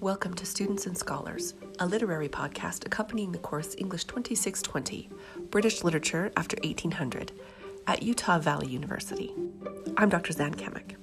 Welcome 0.00 0.34
to 0.34 0.46
Students 0.46 0.86
and 0.86 0.96
Scholars, 0.96 1.54
a 1.80 1.86
literary 1.86 2.28
podcast 2.28 2.86
accompanying 2.86 3.32
the 3.32 3.38
course 3.38 3.74
English 3.78 4.04
2620, 4.04 5.10
British 5.50 5.82
Literature 5.82 6.30
After 6.36 6.56
1800, 6.62 7.32
at 7.88 8.04
Utah 8.04 8.38
Valley 8.38 8.68
University. 8.68 9.34
I'm 9.96 10.08
Dr. 10.08 10.32
Zan 10.32 10.54
Cammack. 10.54 10.94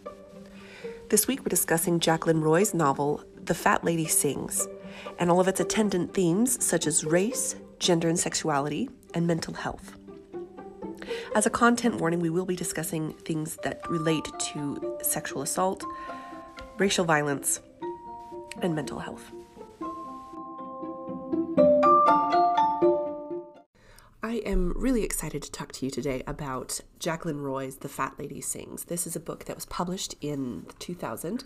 This 1.10 1.28
week 1.28 1.42
we're 1.42 1.50
discussing 1.50 2.00
Jacqueline 2.00 2.40
Roy's 2.40 2.74
novel, 2.74 3.22
The 3.44 3.54
Fat 3.54 3.84
Lady 3.84 4.06
Sings, 4.06 4.66
and 5.20 5.30
all 5.30 5.42
of 5.42 5.50
its 5.50 5.60
attendant 5.60 6.14
themes 6.14 6.64
such 6.64 6.88
as 6.88 7.04
race, 7.04 7.58
gender 7.80 8.08
and 8.08 8.18
sexuality, 8.18 8.90
and 9.14 9.28
mental 9.28 9.56
health. 9.56 9.98
As 11.36 11.46
a 11.46 11.50
content 11.50 12.00
warning, 12.00 12.22
we 12.22 12.30
will 12.30 12.46
be 12.46 12.56
discussing 12.56 13.12
things 13.12 13.58
that 13.64 13.90
relate 13.90 14.30
to 14.54 14.98
sexual 15.02 15.42
assault, 15.42 15.84
racial 16.78 17.04
violence, 17.04 17.60
and 18.66 18.76
mental 18.76 19.00
health. 19.00 19.32
I 24.24 24.38
am 24.44 24.74
really 24.76 25.04
excited 25.04 25.44
to 25.44 25.52
talk 25.52 25.72
to 25.74 25.86
you 25.86 25.92
today 25.92 26.24
about 26.26 26.80
Jacqueline 26.98 27.42
Roy's 27.42 27.78
The 27.78 27.88
Fat 27.88 28.16
Lady 28.18 28.42
Sings. 28.42 28.86
This 28.86 29.06
is 29.06 29.16
a 29.16 29.20
book 29.20 29.46
that 29.46 29.56
was 29.56 29.68
published 29.68 30.16
in 30.20 30.66
2000 30.80 31.44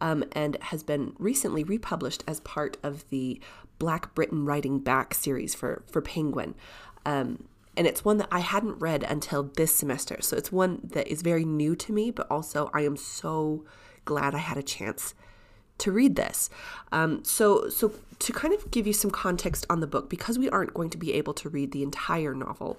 um, 0.00 0.24
and 0.32 0.58
has 0.60 0.82
been 0.82 1.14
recently 1.18 1.62
republished 1.62 2.24
as 2.26 2.40
part 2.40 2.76
of 2.82 3.08
the 3.10 3.40
Black 3.78 4.12
Britain 4.14 4.44
Writing 4.44 4.80
Back 4.80 5.14
series 5.14 5.54
for, 5.54 5.84
for 5.90 6.02
Penguin. 6.02 6.56
Um, 7.06 7.44
and 7.76 7.86
it's 7.86 8.04
one 8.04 8.16
that 8.16 8.28
I 8.32 8.40
hadn't 8.40 8.80
read 8.80 9.04
until 9.04 9.44
this 9.44 9.72
semester. 9.72 10.16
So 10.20 10.36
it's 10.36 10.50
one 10.50 10.80
that 10.82 11.06
is 11.06 11.22
very 11.22 11.44
new 11.44 11.76
to 11.76 11.92
me, 11.92 12.10
but 12.10 12.28
also 12.28 12.70
I 12.74 12.80
am 12.80 12.96
so 12.96 13.64
glad 14.04 14.34
I 14.34 14.38
had 14.38 14.56
a 14.56 14.62
chance 14.62 15.14
to 15.78 15.92
read 15.92 16.16
this. 16.16 16.50
Um, 16.92 17.22
so, 17.24 17.68
so 17.68 17.92
to 18.18 18.32
kind 18.32 18.54
of 18.54 18.70
give 18.70 18.86
you 18.86 18.92
some 18.92 19.10
context 19.10 19.66
on 19.68 19.80
the 19.80 19.86
book, 19.86 20.08
because 20.08 20.38
we 20.38 20.48
aren't 20.50 20.74
going 20.74 20.90
to 20.90 20.98
be 20.98 21.12
able 21.12 21.34
to 21.34 21.48
read 21.48 21.72
the 21.72 21.82
entire 21.82 22.34
novel, 22.34 22.78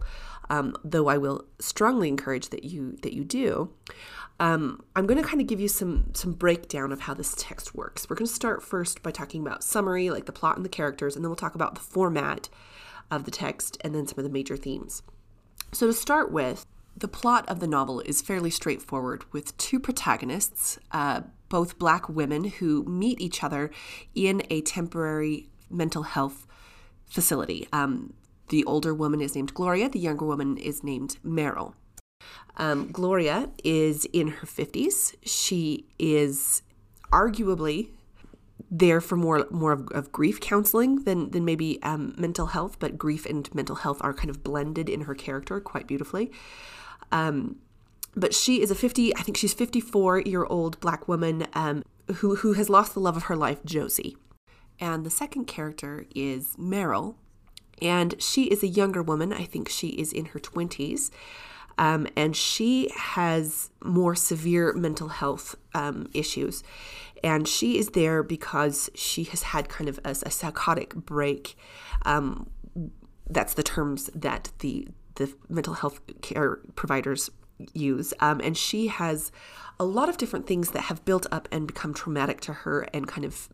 um, 0.50 0.76
though 0.84 1.08
I 1.08 1.18
will 1.18 1.45
strongly 1.59 2.08
encourage 2.08 2.50
that 2.50 2.64
you 2.64 2.98
that 3.02 3.14
you 3.14 3.23
do. 3.23 3.70
Um, 4.40 4.84
I'm 4.95 5.08
going 5.08 5.22
to 5.22 5.28
kind 5.28 5.42
of 5.42 5.48
give 5.48 5.59
you 5.59 5.68
some 5.68 6.12
some 6.14 6.34
breakdown 6.34 6.92
of 6.92 7.02
how 7.02 7.14
this 7.14 7.36
text 7.38 7.75
works. 7.75 8.09
We're 8.09 8.16
going 8.16 8.28
to 8.28 8.34
start 8.34 8.64
first 8.64 9.03
by 9.03 9.12
talking 9.12 9.42
about 9.42 9.64
summary, 9.64 10.09
like 10.09 10.25
the 10.25 10.31
plot 10.31 10.56
and 10.56 10.66
the 10.66 10.70
characters, 10.70 11.16
and 11.16 11.23
then 11.23 11.30
we'll 11.30 11.36
talk 11.36 11.56
about 11.56 11.75
the 11.75 11.81
format 11.81 12.50
of 13.09 13.25
the 13.25 13.31
text 13.31 13.78
and 13.81 13.94
then 13.94 14.08
some 14.08 14.18
of 14.20 14.23
the 14.23 14.30
major 14.30 14.58
themes. 14.58 15.03
So 15.73 15.88
to 15.88 15.94
start 15.94 16.31
with, 16.31 16.66
the 16.98 17.08
plot 17.08 17.48
of 17.48 17.59
the 17.59 17.67
novel 17.67 18.00
is 18.02 18.22
fairly 18.22 18.50
straightforward 18.50 19.23
with 19.31 19.56
two 19.58 19.80
protagonists, 19.80 20.80
uh, 20.92 21.22
both 21.48 21.78
black 21.78 22.09
women 22.09 22.45
who 22.45 22.84
meet 22.86 23.22
each 23.22 23.44
other 23.44 23.70
in 24.16 24.42
a 24.50 24.62
temporary 24.62 25.48
mental 25.70 26.03
health 26.03 26.48
facility. 27.06 27.68
Um, 27.72 28.14
the 28.50 28.64
older 28.66 28.94
woman 28.94 29.22
is 29.22 29.36
named 29.36 29.53
Gloria, 29.53 29.90
the 29.90 30.00
younger 30.00 30.25
woman 30.25 30.58
is 30.58 30.84
named 30.84 31.18
Meryl. 31.23 31.73
Um, 32.58 32.92
Gloria 32.92 33.50
is 33.64 34.06
in 34.06 34.30
her 34.30 34.48
50s. 34.48 35.16
She 35.23 35.86
is 36.00 36.64
arguably 37.12 37.90
there 38.70 39.00
for 39.00 39.16
more 39.16 39.48
more 39.50 39.72
of, 39.72 39.88
of 39.92 40.12
grief 40.12 40.40
counseling 40.42 41.03
than 41.03 41.30
than 41.31 41.45
maybe 41.45 41.81
um, 41.84 42.16
mental 42.18 42.48
health, 42.48 42.78
but 42.80 42.98
grief 42.98 43.25
and 43.25 43.53
mental 43.53 43.75
health 43.75 44.00
are 44.02 44.14
kind 44.14 44.30
of 44.30 44.44
blended 44.44 44.90
in 44.90 45.02
her 45.02 45.16
character 45.16 45.59
quite 45.59 45.88
beautifully. 45.88 46.31
Um, 47.11 47.58
but 48.16 48.33
she 48.33 48.61
is 48.61 48.72
a 48.72 48.75
50, 48.75 49.16
I 49.16 49.22
think 49.22 49.38
she's 49.38 49.53
54 49.53 50.22
year 50.22 50.44
old 50.45 50.80
black 50.80 51.08
woman 51.08 51.47
um, 51.53 51.83
who, 52.16 52.38
who 52.38 52.53
has 52.53 52.69
lost 52.69 52.94
the 52.94 53.00
love 53.00 53.16
of 53.16 53.23
her 53.23 53.36
life, 53.36 53.63
Josie. 53.63 54.17
And 54.80 55.05
the 55.05 55.09
second 55.09 55.45
character 55.45 56.05
is 56.16 56.55
Meryl, 56.58 57.16
and 57.81 58.22
she 58.22 58.46
is 58.46 58.63
a 58.63 58.67
younger 58.67 59.01
woman. 59.03 59.34
I 59.34 59.44
think 59.44 59.69
she 59.69 59.90
is 59.90 60.12
in 60.13 60.25
her 60.25 60.40
20s. 60.40 61.12
Um, 61.79 62.07
and 62.16 62.35
she 62.35 62.90
has 62.96 63.69
more 63.84 64.16
severe 64.16 64.73
mental 64.73 65.09
health 65.09 65.56
um, 65.75 66.07
issues. 66.13 66.63
And 67.23 67.47
she 67.47 67.78
is 67.78 67.90
there 67.90 68.23
because 68.23 68.90
she 68.96 69.23
has 69.25 69.44
had 69.44 69.69
kind 69.69 69.90
of 69.90 70.00
a, 70.03 70.09
a 70.09 70.31
psychotic 70.31 70.96
break. 70.96 71.56
Um, 72.03 72.50
that's 73.29 73.53
the 73.53 73.63
terms 73.63 74.09
that 74.16 74.51
the 74.59 74.88
the 75.17 75.33
mental 75.50 75.73
health 75.75 76.00
care 76.22 76.59
providers 76.75 77.29
use. 77.73 78.13
Um, 78.19 78.39
and 78.44 78.57
she 78.57 78.88
has 78.88 79.31
a 79.79 79.83
lot 79.85 80.09
of 80.09 80.17
different 80.17 80.47
things 80.47 80.72
that 80.72 80.83
have 80.83 81.03
built 81.05 81.28
up 81.31 81.47
and 81.51 81.67
become 81.67 81.94
traumatic 81.94 82.41
to 82.41 82.53
her 82.53 82.88
and 82.94 83.07
kind 83.07 83.25
of 83.25 83.50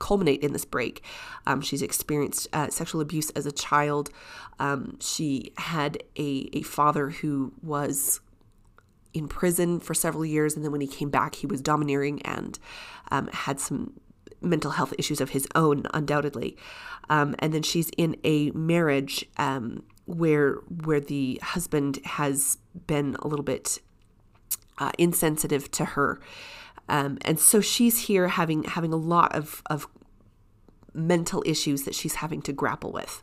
culminate 0.00 0.42
in 0.42 0.52
this 0.52 0.64
break. 0.64 1.02
Um, 1.46 1.60
she's 1.60 1.82
experienced 1.82 2.48
uh, 2.52 2.68
sexual 2.68 3.00
abuse 3.00 3.30
as 3.30 3.46
a 3.46 3.52
child. 3.52 4.10
Um, 4.58 4.98
she 5.00 5.52
had 5.56 6.02
a, 6.16 6.48
a 6.52 6.62
father 6.62 7.10
who 7.10 7.52
was 7.62 8.20
in 9.12 9.28
prison 9.28 9.78
for 9.78 9.94
several 9.94 10.24
years, 10.24 10.56
and 10.56 10.64
then 10.64 10.72
when 10.72 10.80
he 10.80 10.88
came 10.88 11.10
back, 11.10 11.36
he 11.36 11.46
was 11.46 11.60
domineering 11.60 12.20
and 12.22 12.58
um, 13.12 13.28
had 13.32 13.60
some 13.60 13.92
mental 14.40 14.72
health 14.72 14.92
issues 14.98 15.20
of 15.20 15.30
his 15.30 15.46
own, 15.54 15.86
undoubtedly. 15.94 16.56
Um, 17.08 17.34
and 17.38 17.52
then 17.52 17.62
she's 17.62 17.90
in 17.96 18.16
a 18.24 18.50
marriage 18.50 19.24
um, 19.36 19.84
where 20.06 20.54
where 20.84 21.00
the 21.00 21.40
husband 21.42 21.98
has 22.04 22.58
been 22.86 23.16
a 23.20 23.28
little 23.28 23.44
bit 23.44 23.78
uh, 24.78 24.92
insensitive 24.98 25.70
to 25.72 25.84
her, 25.84 26.20
um, 26.88 27.18
and 27.22 27.38
so 27.38 27.60
she's 27.60 28.06
here 28.06 28.28
having 28.28 28.64
having 28.64 28.92
a 28.92 28.96
lot 28.96 29.34
of 29.34 29.62
of 29.70 29.86
mental 30.92 31.42
issues 31.44 31.82
that 31.84 31.94
she's 31.94 32.16
having 32.16 32.40
to 32.42 32.52
grapple 32.52 32.92
with. 32.92 33.22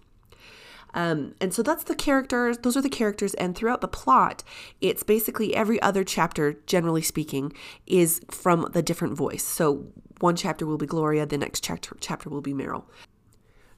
Um, 0.94 1.36
and 1.40 1.54
so 1.54 1.64
that's 1.64 1.86
the 1.86 1.96
characters, 1.96 2.58
those 2.60 2.76
are 2.76 2.82
the 2.82 2.90
characters. 2.90 3.34
And 3.36 3.56
throughout 3.56 3.82
the 3.82 3.88
plot, 3.88 4.44
it's 4.82 5.04
basically 5.04 5.56
every 5.56 5.82
other 5.82 6.04
chapter, 6.04 6.54
generally 6.66 7.02
speaking, 7.02 7.54
is 7.88 8.22
from 8.30 8.70
the 8.74 8.82
different 8.82 9.16
voice. 9.16 9.44
So 9.44 9.88
one 10.20 10.36
chapter 10.36 10.66
will 10.66 10.78
be 10.78 10.86
Gloria, 10.86 11.26
the 11.26 11.38
next 11.38 11.64
chapter, 11.64 11.96
chapter 12.00 12.30
will 12.30 12.42
be 12.42 12.54
Meryl. 12.54 12.84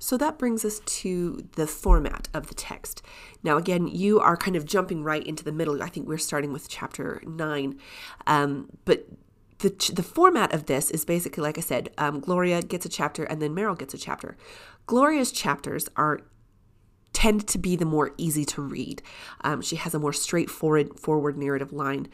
So 0.04 0.18
that 0.18 0.38
brings 0.38 0.66
us 0.66 0.82
to 0.86 1.48
the 1.56 1.66
format 1.66 2.28
of 2.34 2.48
the 2.48 2.54
text. 2.54 3.02
Now, 3.42 3.56
again, 3.56 3.88
you 3.88 4.20
are 4.20 4.36
kind 4.36 4.58
of 4.58 4.66
jumping 4.66 5.02
right 5.02 5.26
into 5.26 5.46
the 5.46 5.54
middle. 5.54 5.82
I 5.82 5.88
think 5.88 6.10
we're 6.10 6.18
starting 6.18 6.52
with 6.52 6.68
chapter 6.68 7.24
nine. 7.26 7.80
Um, 8.28 8.70
but 8.84 9.08
the, 9.60 9.70
the 9.94 10.04
format 10.04 10.54
of 10.54 10.66
this 10.66 10.92
is 10.92 11.06
basically, 11.06 11.42
like 11.42 11.58
I 11.58 11.62
said, 11.62 11.90
um, 11.98 12.20
Gloria 12.20 12.62
gets 12.62 12.86
a 12.86 12.90
chapter 12.90 13.24
and 13.24 13.42
then 13.42 13.56
Meryl 13.56 13.80
gets 13.80 13.94
a 13.94 13.98
chapter. 13.98 14.36
Gloria's 14.88 15.32
chapters 15.32 15.88
are 15.96 16.20
tend 17.14 17.48
to 17.48 17.58
be 17.58 17.78
the 17.78 17.86
more 17.86 18.12
easy 18.18 18.44
to 18.44 18.62
read. 18.62 19.02
Um, 19.42 19.62
she 19.62 19.78
has 19.78 19.94
a 19.94 20.00
more 20.00 20.12
straightforward 20.12 21.00
forward 21.00 21.38
narrative 21.38 21.72
line. 21.72 22.10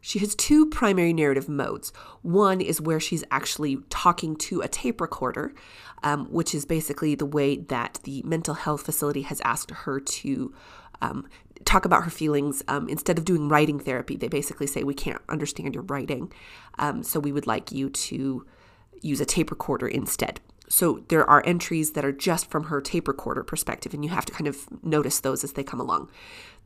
She 0.00 0.18
has 0.20 0.34
two 0.34 0.66
primary 0.66 1.12
narrative 1.12 1.48
modes. 1.48 1.92
One 2.22 2.60
is 2.60 2.80
where 2.80 3.00
she's 3.00 3.24
actually 3.30 3.78
talking 3.90 4.36
to 4.36 4.60
a 4.60 4.68
tape 4.68 5.00
recorder, 5.00 5.54
um, 6.02 6.26
which 6.26 6.54
is 6.54 6.64
basically 6.64 7.14
the 7.14 7.26
way 7.26 7.56
that 7.56 7.98
the 8.04 8.22
mental 8.24 8.54
health 8.54 8.82
facility 8.82 9.22
has 9.22 9.40
asked 9.42 9.70
her 9.70 10.00
to 10.00 10.54
um, 11.00 11.28
talk 11.64 11.84
about 11.84 12.04
her 12.04 12.10
feelings. 12.10 12.62
Um, 12.68 12.88
instead 12.88 13.18
of 13.18 13.24
doing 13.24 13.48
writing 13.48 13.78
therapy, 13.78 14.16
they 14.16 14.28
basically 14.28 14.66
say, 14.66 14.84
We 14.84 14.94
can't 14.94 15.20
understand 15.28 15.74
your 15.74 15.84
writing, 15.84 16.32
um, 16.78 17.02
so 17.02 17.20
we 17.20 17.32
would 17.32 17.46
like 17.46 17.72
you 17.72 17.90
to 17.90 18.46
use 19.00 19.20
a 19.20 19.26
tape 19.26 19.50
recorder 19.50 19.88
instead. 19.88 20.40
So 20.68 21.04
there 21.08 21.28
are 21.28 21.42
entries 21.46 21.92
that 21.92 22.04
are 22.04 22.12
just 22.12 22.50
from 22.50 22.64
her 22.64 22.80
tape 22.80 23.08
recorder 23.08 23.42
perspective, 23.42 23.94
and 23.94 24.04
you 24.04 24.10
have 24.10 24.26
to 24.26 24.32
kind 24.32 24.46
of 24.46 24.66
notice 24.82 25.20
those 25.20 25.44
as 25.44 25.54
they 25.54 25.64
come 25.64 25.80
along. 25.80 26.10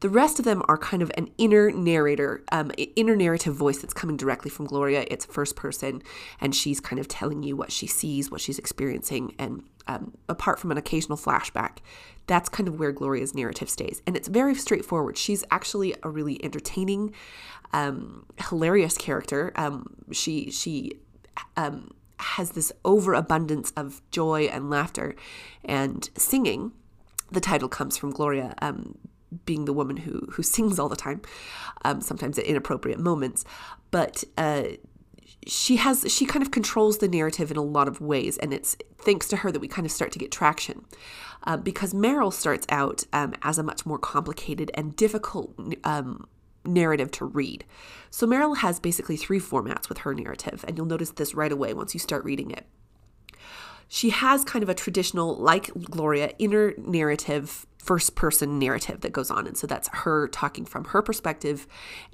The 0.00 0.08
rest 0.08 0.40
of 0.40 0.44
them 0.44 0.62
are 0.66 0.76
kind 0.76 1.02
of 1.02 1.12
an 1.16 1.30
inner 1.38 1.70
narrator, 1.70 2.42
um, 2.50 2.72
inner 2.96 3.14
narrative 3.14 3.54
voice 3.54 3.78
that's 3.78 3.94
coming 3.94 4.16
directly 4.16 4.50
from 4.50 4.66
Gloria. 4.66 5.04
It's 5.08 5.25
first 5.25 5.54
person, 5.54 6.02
and 6.40 6.54
she's 6.54 6.81
kind 6.81 6.99
of 6.99 7.06
telling 7.06 7.44
you 7.44 7.56
what 7.56 7.70
she 7.70 7.87
sees, 7.87 8.28
what 8.31 8.40
she's 8.40 8.58
experiencing, 8.58 9.34
and 9.38 9.62
um, 9.87 10.12
apart 10.28 10.58
from 10.58 10.70
an 10.70 10.78
occasional 10.78 11.16
flashback, 11.16 11.78
that's 12.26 12.49
kind 12.49 12.69
of 12.69 12.78
where 12.78 12.93
Gloria's 12.93 13.34
narrative 13.34 13.69
stays. 13.69 14.02
And 14.06 14.16
it's 14.16 14.28
very 14.28 14.54
straightforward. 14.54 15.16
She's 15.16 15.44
actually 15.50 15.94
a 16.02 16.08
really 16.08 16.43
entertaining, 16.44 17.14
um, 17.72 18.26
hilarious 18.38 18.96
character. 18.96 19.52
Um, 19.56 20.04
she 20.12 20.50
she 20.50 20.93
um, 21.56 21.90
has 22.22 22.50
this 22.50 22.72
overabundance 22.84 23.72
of 23.76 24.00
joy 24.10 24.44
and 24.44 24.70
laughter 24.70 25.14
and 25.64 26.08
singing. 26.16 26.72
The 27.30 27.40
title 27.40 27.69
comes 27.69 27.96
from 27.96 28.10
Gloria 28.10 28.54
um, 28.62 28.98
being 29.44 29.64
the 29.64 29.72
woman 29.72 29.98
who 29.98 30.26
who 30.32 30.42
sings 30.42 30.78
all 30.78 30.88
the 30.88 30.96
time, 30.96 31.22
um, 31.84 32.00
sometimes 32.00 32.38
at 32.38 32.46
inappropriate 32.46 32.98
moments, 32.98 33.44
but. 33.90 34.24
Uh, 34.36 34.64
she 35.44 35.74
has 35.74 36.04
she 36.08 36.24
kind 36.24 36.42
of 36.42 36.52
controls 36.52 36.98
the 36.98 37.08
narrative 37.08 37.50
in 37.50 37.56
a 37.56 37.62
lot 37.62 37.88
of 37.88 38.00
ways 38.00 38.38
and 38.38 38.54
it's 38.54 38.76
thanks 38.98 39.26
to 39.26 39.38
her 39.38 39.50
that 39.50 39.58
we 39.58 39.66
kind 39.66 39.84
of 39.84 39.90
start 39.90 40.12
to 40.12 40.18
get 40.18 40.30
traction 40.30 40.84
uh, 41.44 41.56
because 41.56 41.92
meryl 41.92 42.32
starts 42.32 42.64
out 42.68 43.04
um, 43.12 43.34
as 43.42 43.58
a 43.58 43.62
much 43.62 43.84
more 43.84 43.98
complicated 43.98 44.70
and 44.75 44.94
difficult 44.94 45.52
um, 45.82 46.28
narrative 46.64 47.11
to 47.11 47.25
read 47.25 47.64
so 48.11 48.26
meryl 48.26 48.59
has 48.59 48.79
basically 48.79 49.17
three 49.17 49.41
formats 49.41 49.88
with 49.88 49.99
her 49.99 50.14
narrative 50.14 50.64
and 50.67 50.76
you'll 50.76 50.87
notice 50.87 51.11
this 51.11 51.35
right 51.35 51.53
away 51.53 51.75
once 51.75 51.94
you 51.94 52.00
start 52.00 52.25
reading 52.25 52.50
it 52.50 52.67
she 53.94 54.09
has 54.09 54.43
kind 54.43 54.62
of 54.62 54.70
a 54.70 54.75
traditional, 54.75 55.37
like 55.37 55.70
Gloria, 55.85 56.32
inner 56.38 56.73
narrative, 56.79 57.67
first 57.76 58.14
person 58.14 58.59
narrative 58.59 59.03
that 59.03 59.12
goes 59.12 59.31
on. 59.31 59.47
And 59.47 59.55
so 59.55 59.67
that's 59.67 59.91
her 59.93 60.29
talking 60.29 60.64
from 60.64 60.85
her 60.87 61.03
perspective 61.03 61.67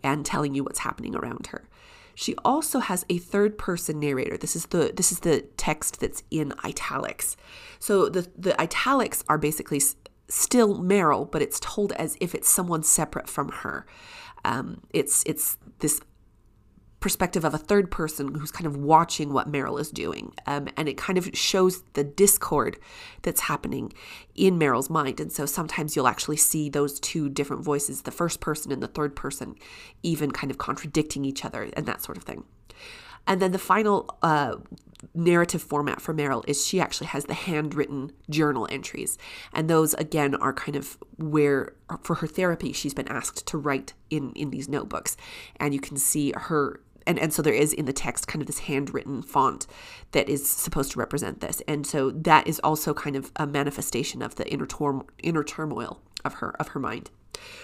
and 0.03 0.27
telling 0.27 0.57
you 0.57 0.65
what's 0.65 0.81
happening 0.81 1.15
around 1.15 1.47
her. 1.47 1.69
She 2.17 2.35
also 2.45 2.81
has 2.81 3.07
a 3.09 3.19
third 3.19 3.59
person 3.59 4.01
narrator. 4.01 4.37
This 4.37 4.57
is 4.57 4.67
the 4.67 4.93
this 4.93 5.13
is 5.13 5.21
the 5.21 5.43
text 5.57 6.01
that's 6.01 6.25
in 6.33 6.53
italics. 6.65 7.37
So 7.79 8.09
the 8.09 8.29
the 8.37 8.61
italics 8.61 9.23
are 9.29 9.39
basically 9.39 9.81
still 10.29 10.79
Meryl, 10.79 11.31
but 11.31 11.43
it's 11.43 11.61
told 11.61 11.93
as 11.93 12.17
if 12.21 12.35
it's 12.35 12.49
someone 12.49 12.83
separate 12.83 13.29
from 13.29 13.49
her. 13.49 13.87
Um, 14.45 14.83
it's 14.93 15.23
it's 15.27 15.57
this 15.81 16.01
perspective 17.01 17.45
of 17.45 17.55
a 17.55 17.59
third 17.59 17.91
person 17.91 18.35
who's 18.35 18.51
kind 18.51 18.67
of 18.67 18.77
watching 18.77 19.33
what 19.33 19.51
Meryl 19.51 19.81
is 19.81 19.91
doing. 19.91 20.33
Um, 20.47 20.69
and 20.77 20.89
it 20.89 20.97
kind 20.97 21.17
of 21.17 21.31
shows 21.33 21.83
the 21.93 22.03
discord 22.03 22.77
that's 23.23 23.43
happening 23.43 23.93
in 24.35 24.59
Meryl's 24.59 24.91
mind. 24.91 25.21
And 25.21 25.31
so 25.31 25.47
sometimes 25.47 25.95
you'll 25.95 26.09
actually 26.09 26.39
see 26.39 26.69
those 26.69 26.99
two 26.99 27.29
different 27.29 27.63
voices, 27.63 28.03
the 28.03 28.11
first 28.11 28.41
person 28.41 28.73
and 28.73 28.83
the 28.83 28.89
third 28.89 29.15
person, 29.15 29.55
even 30.03 30.33
kind 30.33 30.51
of 30.51 30.59
contradicting 30.59 31.25
each 31.25 31.45
other 31.45 31.71
and 31.75 31.87
that 31.87 32.03
sort 32.03 32.17
of 32.17 32.25
thing. 32.25 32.45
And 33.29 33.41
then 33.41 33.53
the 33.53 33.59
final 33.59 34.19
uh, 34.23 34.57
narrative 35.15 35.63
format 35.63 36.01
for 36.01 36.15
Meryl 36.15 36.45
is 36.49 36.67
she 36.67 36.81
actually 36.81 37.09
has 37.09 37.25
the 37.27 37.35
handwritten 37.35 38.13
journal 38.31 38.67
entries. 38.71 39.19
And 39.53 39.69
those, 39.69 39.95
again, 39.95 40.35
are 40.37 40.53
kind 40.53 40.77
of 40.77 40.99
where, 41.17 41.75
for 42.03 42.17
her 42.17 42.27
therapy, 42.27 42.73
she's 42.73 42.95
been 42.95 43.09
asked 43.09 43.47
to 43.47 43.59
write 43.59 43.95
in, 44.11 44.33
in 44.33 44.51
these 44.51 44.69
notebooks. 44.69 45.17
And 45.57 45.75
you 45.75 45.81
can 45.81 45.97
see 45.97 46.33
her 46.37 46.81
and, 47.07 47.19
and 47.19 47.33
so 47.33 47.41
there 47.41 47.55
is 47.55 47.73
in 47.73 47.87
the 47.87 47.93
text 47.93 48.29
kind 48.29 48.43
of 48.43 48.47
this 48.47 48.59
handwritten 48.61 49.23
font 49.23 49.67
that 50.13 50.29
is 50.29 50.47
supposed 50.47 50.93
to 50.93 50.99
represent 50.99 51.41
this 51.41 51.63
and 51.67 51.87
so 51.87 52.11
that 52.11 52.47
is 52.47 52.61
also 52.61 52.93
kind 52.93 53.17
of 53.17 53.33
a 53.37 53.47
manifestation 53.47 54.21
of 54.21 54.35
the 54.35 54.47
inner, 54.53 54.67
tor- 54.67 55.07
inner 55.23 55.43
turmoil 55.43 56.03
of 56.23 56.35
her 56.35 56.51
of 56.61 56.69
her 56.69 56.81
mind 56.81 57.11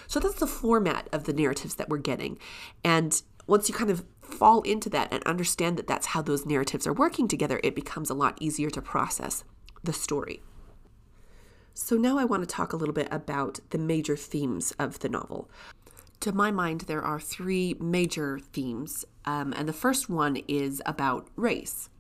so 0.07 0.19
that's 0.19 0.37
the 0.37 0.47
format 0.47 1.09
of 1.13 1.25
the 1.25 1.33
narratives 1.35 1.75
that 1.75 1.91
we're 1.91 1.99
getting 1.99 2.39
and 2.83 3.23
once 3.47 3.69
you 3.69 3.75
kind 3.75 3.91
of 3.91 4.05
fall 4.25 4.63
into 4.63 4.89
that 4.91 5.13
and 5.13 5.23
understand 5.25 5.77
that 5.79 5.87
that's 5.87 6.09
how 6.09 6.23
those 6.23 6.47
narratives 6.47 6.87
are 6.87 6.93
working 6.93 7.29
together, 7.29 7.61
it 7.63 7.75
becomes 7.75 8.11
a 8.11 8.15
lot 8.15 8.39
easier 8.41 8.71
to 8.71 8.83
process 8.83 9.45
the 9.83 9.93
story. 9.93 10.43
So, 11.77 11.97
now 11.97 12.19
I 12.19 12.25
want 12.25 12.43
to 12.43 12.47
talk 12.47 12.73
a 12.73 12.77
little 12.77 12.95
bit 12.95 13.09
about 13.11 13.59
the 13.71 13.79
major 13.79 14.17
themes 14.17 14.73
of 14.79 15.01
the 15.01 15.09
novel. 15.09 15.51
To 16.21 16.33
my 16.33 16.53
mind, 16.53 16.83
there 16.83 17.03
are 17.03 17.19
three 17.19 17.75
major 17.81 18.39
themes, 18.39 19.05
um, 19.25 19.53
and 19.57 19.69
the 19.69 19.73
first 19.73 20.09
one 20.09 20.37
is 20.47 20.81
about 20.87 21.29
race. 21.35 21.91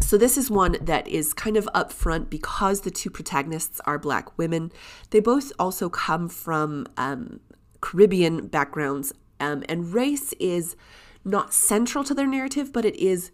So, 0.00 0.16
this 0.16 0.38
is 0.38 0.50
one 0.50 0.76
that 0.80 1.08
is 1.08 1.34
kind 1.34 1.56
of 1.56 1.68
upfront 1.74 2.30
because 2.30 2.82
the 2.82 2.92
two 2.92 3.10
protagonists 3.10 3.80
are 3.84 3.98
black 3.98 4.38
women. 4.38 4.70
They 5.10 5.18
both 5.18 5.52
also 5.58 5.88
come 5.88 6.28
from 6.28 6.86
um, 6.96 7.40
Caribbean 7.80 8.46
backgrounds, 8.46 9.12
um, 9.40 9.64
and 9.68 9.92
race 9.92 10.32
is 10.34 10.76
not 11.28 11.52
central 11.52 12.04
to 12.04 12.14
their 12.14 12.26
narrative, 12.26 12.72
but 12.72 12.84
it 12.84 12.96
is 12.96 13.30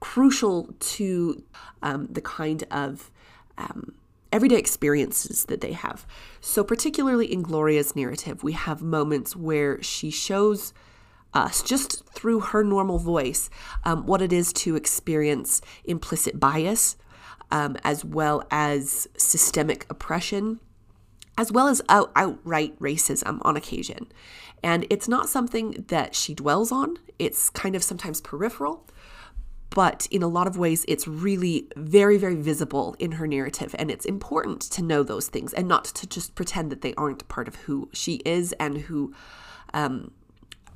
crucial 0.00 0.74
to 0.78 1.42
um, 1.82 2.06
the 2.06 2.20
kind 2.20 2.64
of 2.70 3.10
um, 3.58 3.94
everyday 4.32 4.56
experiences 4.56 5.46
that 5.46 5.60
they 5.60 5.72
have. 5.72 6.06
So, 6.40 6.62
particularly 6.62 7.32
in 7.32 7.42
Gloria's 7.42 7.96
narrative, 7.96 8.42
we 8.42 8.52
have 8.52 8.82
moments 8.82 9.34
where 9.34 9.82
she 9.82 10.10
shows 10.10 10.72
us, 11.34 11.62
just 11.62 12.04
through 12.10 12.40
her 12.40 12.64
normal 12.64 12.98
voice, 12.98 13.50
um, 13.84 14.06
what 14.06 14.22
it 14.22 14.32
is 14.32 14.52
to 14.54 14.76
experience 14.76 15.60
implicit 15.84 16.40
bias, 16.40 16.96
um, 17.50 17.76
as 17.84 18.04
well 18.04 18.46
as 18.50 19.06
systemic 19.16 19.86
oppression, 19.90 20.60
as 21.38 21.52
well 21.52 21.68
as 21.68 21.82
out- 21.88 22.12
outright 22.16 22.78
racism 22.80 23.38
on 23.42 23.56
occasion. 23.56 24.06
And 24.62 24.86
it's 24.90 25.08
not 25.08 25.28
something 25.28 25.84
that 25.88 26.14
she 26.14 26.34
dwells 26.34 26.72
on, 26.72 26.98
it's 27.18 27.50
kind 27.50 27.76
of 27.76 27.82
sometimes 27.82 28.20
peripheral. 28.20 28.86
But 29.70 30.06
in 30.10 30.22
a 30.22 30.28
lot 30.28 30.46
of 30.46 30.56
ways, 30.56 30.84
it's 30.88 31.06
really 31.06 31.68
very, 31.76 32.16
very 32.16 32.36
visible 32.36 32.96
in 32.98 33.12
her 33.12 33.26
narrative. 33.26 33.74
And 33.78 33.90
it's 33.90 34.06
important 34.06 34.62
to 34.62 34.82
know 34.82 35.02
those 35.02 35.28
things 35.28 35.52
and 35.52 35.68
not 35.68 35.84
to 35.84 36.06
just 36.06 36.34
pretend 36.34 36.72
that 36.72 36.80
they 36.80 36.94
aren't 36.94 37.28
part 37.28 37.46
of 37.46 37.56
who 37.56 37.90
she 37.92 38.14
is 38.24 38.52
and 38.54 38.78
who 38.78 39.12
um, 39.74 40.12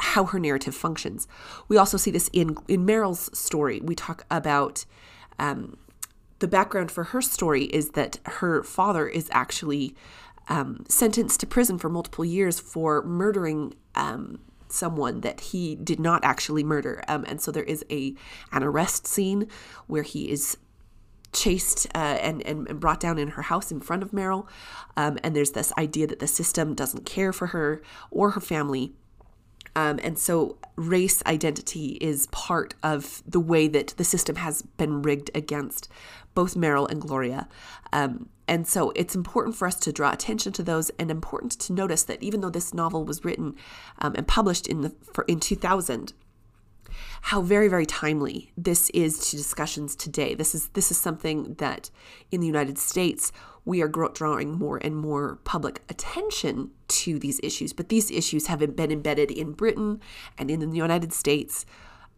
how 0.00 0.24
her 0.24 0.38
narrative 0.38 0.74
functions. 0.74 1.28
We 1.68 1.76
also 1.76 1.96
see 1.96 2.10
this 2.10 2.28
in 2.32 2.56
in 2.68 2.84
Meryl's 2.84 3.36
story. 3.38 3.80
We 3.80 3.94
talk 3.94 4.26
about 4.30 4.84
um, 5.38 5.78
the 6.40 6.48
background 6.48 6.90
for 6.90 7.04
her 7.04 7.22
story 7.22 7.64
is 7.64 7.90
that 7.90 8.18
her 8.24 8.62
father 8.64 9.06
is 9.08 9.28
actually 9.32 9.94
um, 10.50 10.84
sentenced 10.88 11.40
to 11.40 11.46
prison 11.46 11.78
for 11.78 11.88
multiple 11.88 12.24
years 12.24 12.60
for 12.60 13.02
murdering 13.02 13.72
um, 13.94 14.40
someone 14.68 15.22
that 15.22 15.40
he 15.40 15.76
did 15.76 15.98
not 15.98 16.22
actually 16.24 16.64
murder. 16.64 17.02
Um, 17.08 17.24
and 17.26 17.40
so 17.40 17.50
there 17.50 17.64
is 17.64 17.84
a 17.90 18.14
an 18.52 18.62
arrest 18.62 19.06
scene 19.06 19.48
where 19.86 20.02
he 20.02 20.30
is 20.30 20.58
chased 21.32 21.86
uh, 21.94 22.18
and, 22.20 22.42
and 22.42 22.80
brought 22.80 22.98
down 22.98 23.16
in 23.16 23.28
her 23.28 23.42
house 23.42 23.70
in 23.70 23.80
front 23.80 24.02
of 24.02 24.10
Meryl. 24.10 24.46
Um, 24.96 25.18
and 25.22 25.34
there's 25.34 25.52
this 25.52 25.72
idea 25.78 26.08
that 26.08 26.18
the 26.18 26.26
system 26.26 26.74
doesn't 26.74 27.06
care 27.06 27.32
for 27.32 27.48
her 27.48 27.80
or 28.10 28.30
her 28.30 28.40
family. 28.40 28.92
Um, 29.76 30.00
and 30.02 30.18
so 30.18 30.58
race 30.74 31.22
identity 31.26 31.98
is 32.00 32.26
part 32.32 32.74
of 32.82 33.22
the 33.24 33.38
way 33.38 33.68
that 33.68 33.94
the 33.96 34.02
system 34.02 34.36
has 34.36 34.62
been 34.62 35.02
rigged 35.02 35.30
against 35.32 35.88
both 36.34 36.54
Meryl 36.54 36.90
and 36.90 37.00
Gloria. 37.00 37.48
Um, 37.92 38.28
and 38.50 38.66
so 38.66 38.92
it's 38.96 39.14
important 39.14 39.54
for 39.54 39.68
us 39.68 39.76
to 39.76 39.92
draw 39.92 40.12
attention 40.12 40.52
to 40.54 40.62
those 40.64 40.90
and 40.98 41.10
important 41.10 41.52
to 41.52 41.72
notice 41.72 42.02
that 42.02 42.20
even 42.22 42.40
though 42.40 42.50
this 42.50 42.74
novel 42.74 43.04
was 43.04 43.24
written 43.24 43.54
um, 44.00 44.14
and 44.16 44.26
published 44.26 44.66
in 44.66 44.80
the 44.82 44.92
for, 45.12 45.24
in 45.28 45.38
2000 45.38 46.12
how 47.22 47.40
very 47.40 47.68
very 47.68 47.86
timely 47.86 48.50
this 48.56 48.90
is 48.90 49.30
to 49.30 49.36
discussions 49.36 49.94
today 49.94 50.34
this 50.34 50.54
is 50.54 50.68
this 50.68 50.90
is 50.90 50.98
something 50.98 51.54
that 51.54 51.90
in 52.32 52.40
the 52.40 52.46
United 52.46 52.76
States 52.76 53.30
we 53.64 53.80
are 53.80 53.88
drawing 53.88 54.52
more 54.52 54.78
and 54.78 54.96
more 54.96 55.36
public 55.44 55.82
attention 55.88 56.70
to 56.88 57.20
these 57.20 57.38
issues 57.44 57.72
but 57.72 57.88
these 57.88 58.10
issues 58.10 58.48
have 58.48 58.58
been 58.74 58.90
embedded 58.90 59.30
in 59.30 59.52
Britain 59.52 60.00
and 60.38 60.50
in 60.50 60.58
the 60.58 60.76
United 60.76 61.12
States 61.12 61.64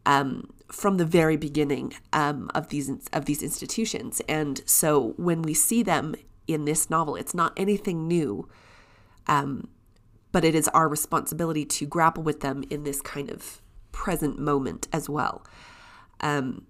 um, 0.07 0.53
from 0.73 0.97
the 0.97 1.05
very 1.05 1.37
beginning 1.37 1.93
um, 2.13 2.51
of 2.55 2.69
these 2.69 2.91
of 3.13 3.27
these 3.27 3.43
institutions. 3.43 4.21
And 4.29 4.63
so 4.65 5.15
when 5.17 5.43
we 5.43 5.55
see 5.55 5.83
them 5.83 6.15
in 6.49 6.65
this 6.65 6.89
novel, 6.89 7.15
it's 7.15 7.35
not 7.35 7.53
anything 7.57 8.09
new, 8.09 8.49
um, 9.27 9.69
but 10.33 10.45
it 10.45 10.55
is 10.55 10.69
our 10.69 10.89
responsibility 10.89 11.65
to 11.67 11.87
grapple 11.87 12.23
with 12.23 12.41
them 12.41 12.65
in 12.71 12.85
this 12.85 13.03
kind 13.03 13.31
of 13.31 13.61
present 13.93 14.39
moment 14.39 14.89
as 14.93 15.09
well. 15.09 15.45
Um, 16.21 16.67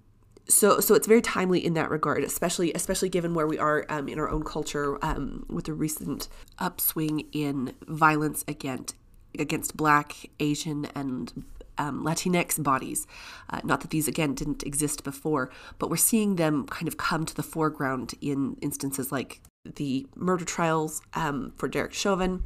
so, 0.49 0.81
so 0.81 0.97
it's 0.97 1.07
very 1.07 1.23
timely 1.23 1.65
in 1.65 1.75
that 1.75 1.89
regard, 1.89 2.25
especially 2.25 2.73
especially 2.75 3.09
given 3.09 3.35
where 3.35 3.47
we 3.47 3.59
are 3.59 3.87
um, 3.89 4.09
in 4.09 4.19
our 4.19 4.29
own 4.29 4.43
culture 4.43 4.99
um, 5.05 5.47
with 5.49 5.67
the 5.67 5.73
recent 5.73 6.29
upswing 6.59 7.29
in 7.33 7.75
violence 7.87 8.45
against 8.49 8.97
against 9.39 9.77
Black, 9.77 10.29
Asian, 10.41 10.87
and 10.95 11.45
um, 11.79 12.05
Latinx 12.05 12.63
bodies. 12.63 13.07
Uh, 13.51 13.61
not 13.65 13.81
that 13.81 13.91
these, 13.91 14.09
again, 14.09 14.35
didn't 14.35 14.63
exist 14.63 15.05
before, 15.05 15.51
but 15.79 15.91
we're 15.91 15.97
seeing 15.97 16.37
them 16.37 16.67
kind 16.67 16.89
of 16.89 16.97
come 16.97 17.25
to 17.27 17.35
the 17.35 17.43
foreground 17.43 18.15
in 18.21 18.57
instances 18.61 19.13
like 19.13 19.41
the 19.65 20.07
murder 20.17 20.45
trials 20.45 21.03
um, 21.15 21.53
for 21.57 21.69
Derek 21.69 21.93
Chauvin, 21.93 22.43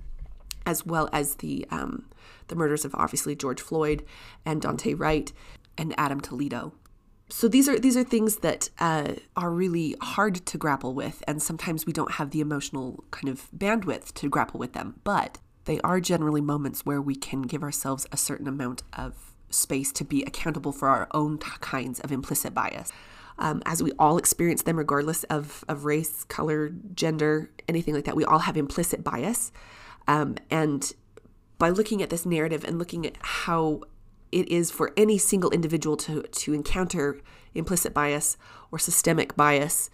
as 0.64 0.84
well 0.84 1.08
as 1.12 1.36
the 1.36 1.66
um, 1.70 2.06
the 2.48 2.56
murders 2.56 2.84
of 2.84 2.94
obviously 2.94 3.34
George 3.34 3.60
Floyd 3.60 4.04
and 4.44 4.62
Daunte 4.62 4.98
Wright 4.98 5.32
and 5.78 5.94
Adam 5.98 6.20
Toledo. 6.20 6.72
So 7.28 7.48
these 7.48 7.68
are 7.68 7.78
these 7.78 7.96
are 7.96 8.04
things 8.04 8.38
that 8.38 8.70
uh, 8.78 9.14
are 9.36 9.50
really 9.50 9.96
hard 10.00 10.46
to 10.46 10.58
grapple 10.58 10.94
with, 10.94 11.24
and 11.26 11.42
sometimes 11.42 11.84
we 11.84 11.92
don't 11.92 12.12
have 12.12 12.30
the 12.30 12.40
emotional 12.40 13.02
kind 13.10 13.28
of 13.28 13.48
bandwidth 13.56 14.14
to 14.14 14.28
grapple 14.28 14.60
with 14.60 14.74
them. 14.74 15.00
But 15.02 15.38
they 15.66 15.80
are 15.80 16.00
generally 16.00 16.40
moments 16.40 16.86
where 16.86 17.00
we 17.00 17.14
can 17.14 17.42
give 17.42 17.62
ourselves 17.62 18.06
a 18.10 18.16
certain 18.16 18.48
amount 18.48 18.82
of 18.92 19.34
space 19.50 19.92
to 19.92 20.04
be 20.04 20.22
accountable 20.22 20.72
for 20.72 20.88
our 20.88 21.08
own 21.12 21.38
t- 21.38 21.46
kinds 21.60 22.00
of 22.00 22.10
implicit 22.10 22.54
bias. 22.54 22.92
Um, 23.38 23.62
as 23.66 23.82
we 23.82 23.92
all 23.98 24.16
experience 24.16 24.62
them, 24.62 24.78
regardless 24.78 25.24
of, 25.24 25.64
of 25.68 25.84
race, 25.84 26.24
color, 26.24 26.72
gender, 26.94 27.50
anything 27.68 27.94
like 27.94 28.04
that, 28.04 28.16
we 28.16 28.24
all 28.24 28.40
have 28.40 28.56
implicit 28.56 29.04
bias. 29.04 29.52
Um, 30.08 30.36
and 30.50 30.92
by 31.58 31.68
looking 31.68 32.02
at 32.02 32.10
this 32.10 32.24
narrative 32.24 32.64
and 32.64 32.78
looking 32.78 33.04
at 33.04 33.16
how 33.20 33.82
it 34.32 34.48
is 34.48 34.70
for 34.70 34.92
any 34.96 35.18
single 35.18 35.50
individual 35.50 35.96
to, 35.98 36.22
to 36.22 36.54
encounter 36.54 37.20
implicit 37.54 37.92
bias 37.92 38.36
or 38.70 38.78
systemic 38.78 39.36
bias 39.36 39.90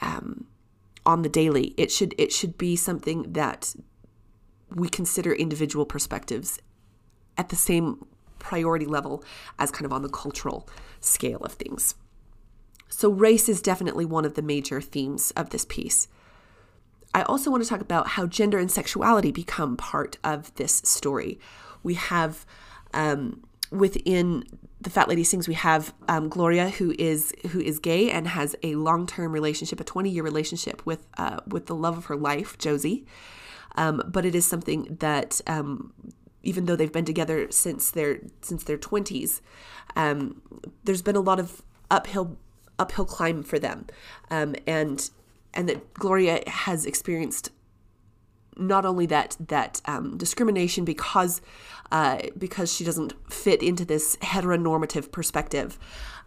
um, 0.00 0.46
on 1.04 1.22
the 1.22 1.28
daily, 1.28 1.74
it 1.76 1.90
should 1.90 2.14
it 2.18 2.32
should 2.32 2.58
be 2.58 2.76
something 2.76 3.32
that 3.32 3.74
we 4.74 4.88
consider 4.88 5.32
individual 5.32 5.86
perspectives 5.86 6.58
at 7.36 7.48
the 7.48 7.56
same 7.56 8.06
priority 8.38 8.86
level 8.86 9.24
as 9.58 9.70
kind 9.70 9.86
of 9.86 9.92
on 9.92 10.02
the 10.02 10.08
cultural 10.08 10.68
scale 11.00 11.40
of 11.40 11.52
things. 11.52 11.94
So, 12.88 13.10
race 13.10 13.48
is 13.48 13.60
definitely 13.60 14.04
one 14.04 14.24
of 14.24 14.34
the 14.34 14.42
major 14.42 14.80
themes 14.80 15.30
of 15.32 15.50
this 15.50 15.64
piece. 15.64 16.08
I 17.14 17.22
also 17.22 17.50
want 17.50 17.62
to 17.62 17.68
talk 17.68 17.80
about 17.80 18.08
how 18.08 18.26
gender 18.26 18.58
and 18.58 18.70
sexuality 18.70 19.30
become 19.30 19.76
part 19.76 20.18
of 20.24 20.54
this 20.56 20.76
story. 20.84 21.38
We 21.82 21.94
have 21.94 22.44
um, 22.94 23.42
within 23.70 24.44
the 24.80 24.90
fat 24.90 25.08
lady 25.08 25.24
sings 25.24 25.48
we 25.48 25.54
have 25.54 25.92
um, 26.08 26.28
gloria 26.28 26.70
who 26.70 26.94
is 26.98 27.34
who 27.50 27.60
is 27.60 27.78
gay 27.78 28.10
and 28.10 28.28
has 28.28 28.54
a 28.62 28.74
long-term 28.76 29.32
relationship 29.32 29.80
a 29.80 29.84
20-year 29.84 30.22
relationship 30.22 30.84
with 30.86 31.06
uh, 31.18 31.40
with 31.46 31.66
the 31.66 31.74
love 31.74 31.98
of 31.98 32.06
her 32.06 32.16
life 32.16 32.56
josie 32.58 33.04
um, 33.76 34.02
but 34.06 34.24
it 34.24 34.34
is 34.34 34.46
something 34.46 34.96
that 35.00 35.40
um, 35.46 35.92
even 36.42 36.66
though 36.66 36.76
they've 36.76 36.92
been 36.92 37.04
together 37.04 37.50
since 37.50 37.90
their 37.90 38.20
since 38.40 38.64
their 38.64 38.78
20s 38.78 39.40
um, 39.96 40.40
there's 40.84 41.02
been 41.02 41.16
a 41.16 41.20
lot 41.20 41.38
of 41.38 41.62
uphill 41.90 42.36
uphill 42.78 43.04
climb 43.04 43.42
for 43.42 43.58
them. 43.58 43.86
Um, 44.30 44.54
and 44.66 45.10
and 45.54 45.68
that 45.68 45.94
gloria 45.94 46.42
has 46.46 46.86
experienced 46.86 47.50
not 48.56 48.84
only 48.84 49.06
that 49.06 49.36
that 49.48 49.80
um, 49.86 50.16
discrimination 50.16 50.84
because 50.84 51.40
uh, 51.90 52.18
because 52.36 52.72
she 52.72 52.84
doesn't 52.84 53.14
fit 53.32 53.62
into 53.62 53.84
this 53.84 54.16
heteronormative 54.16 55.10
perspective 55.10 55.78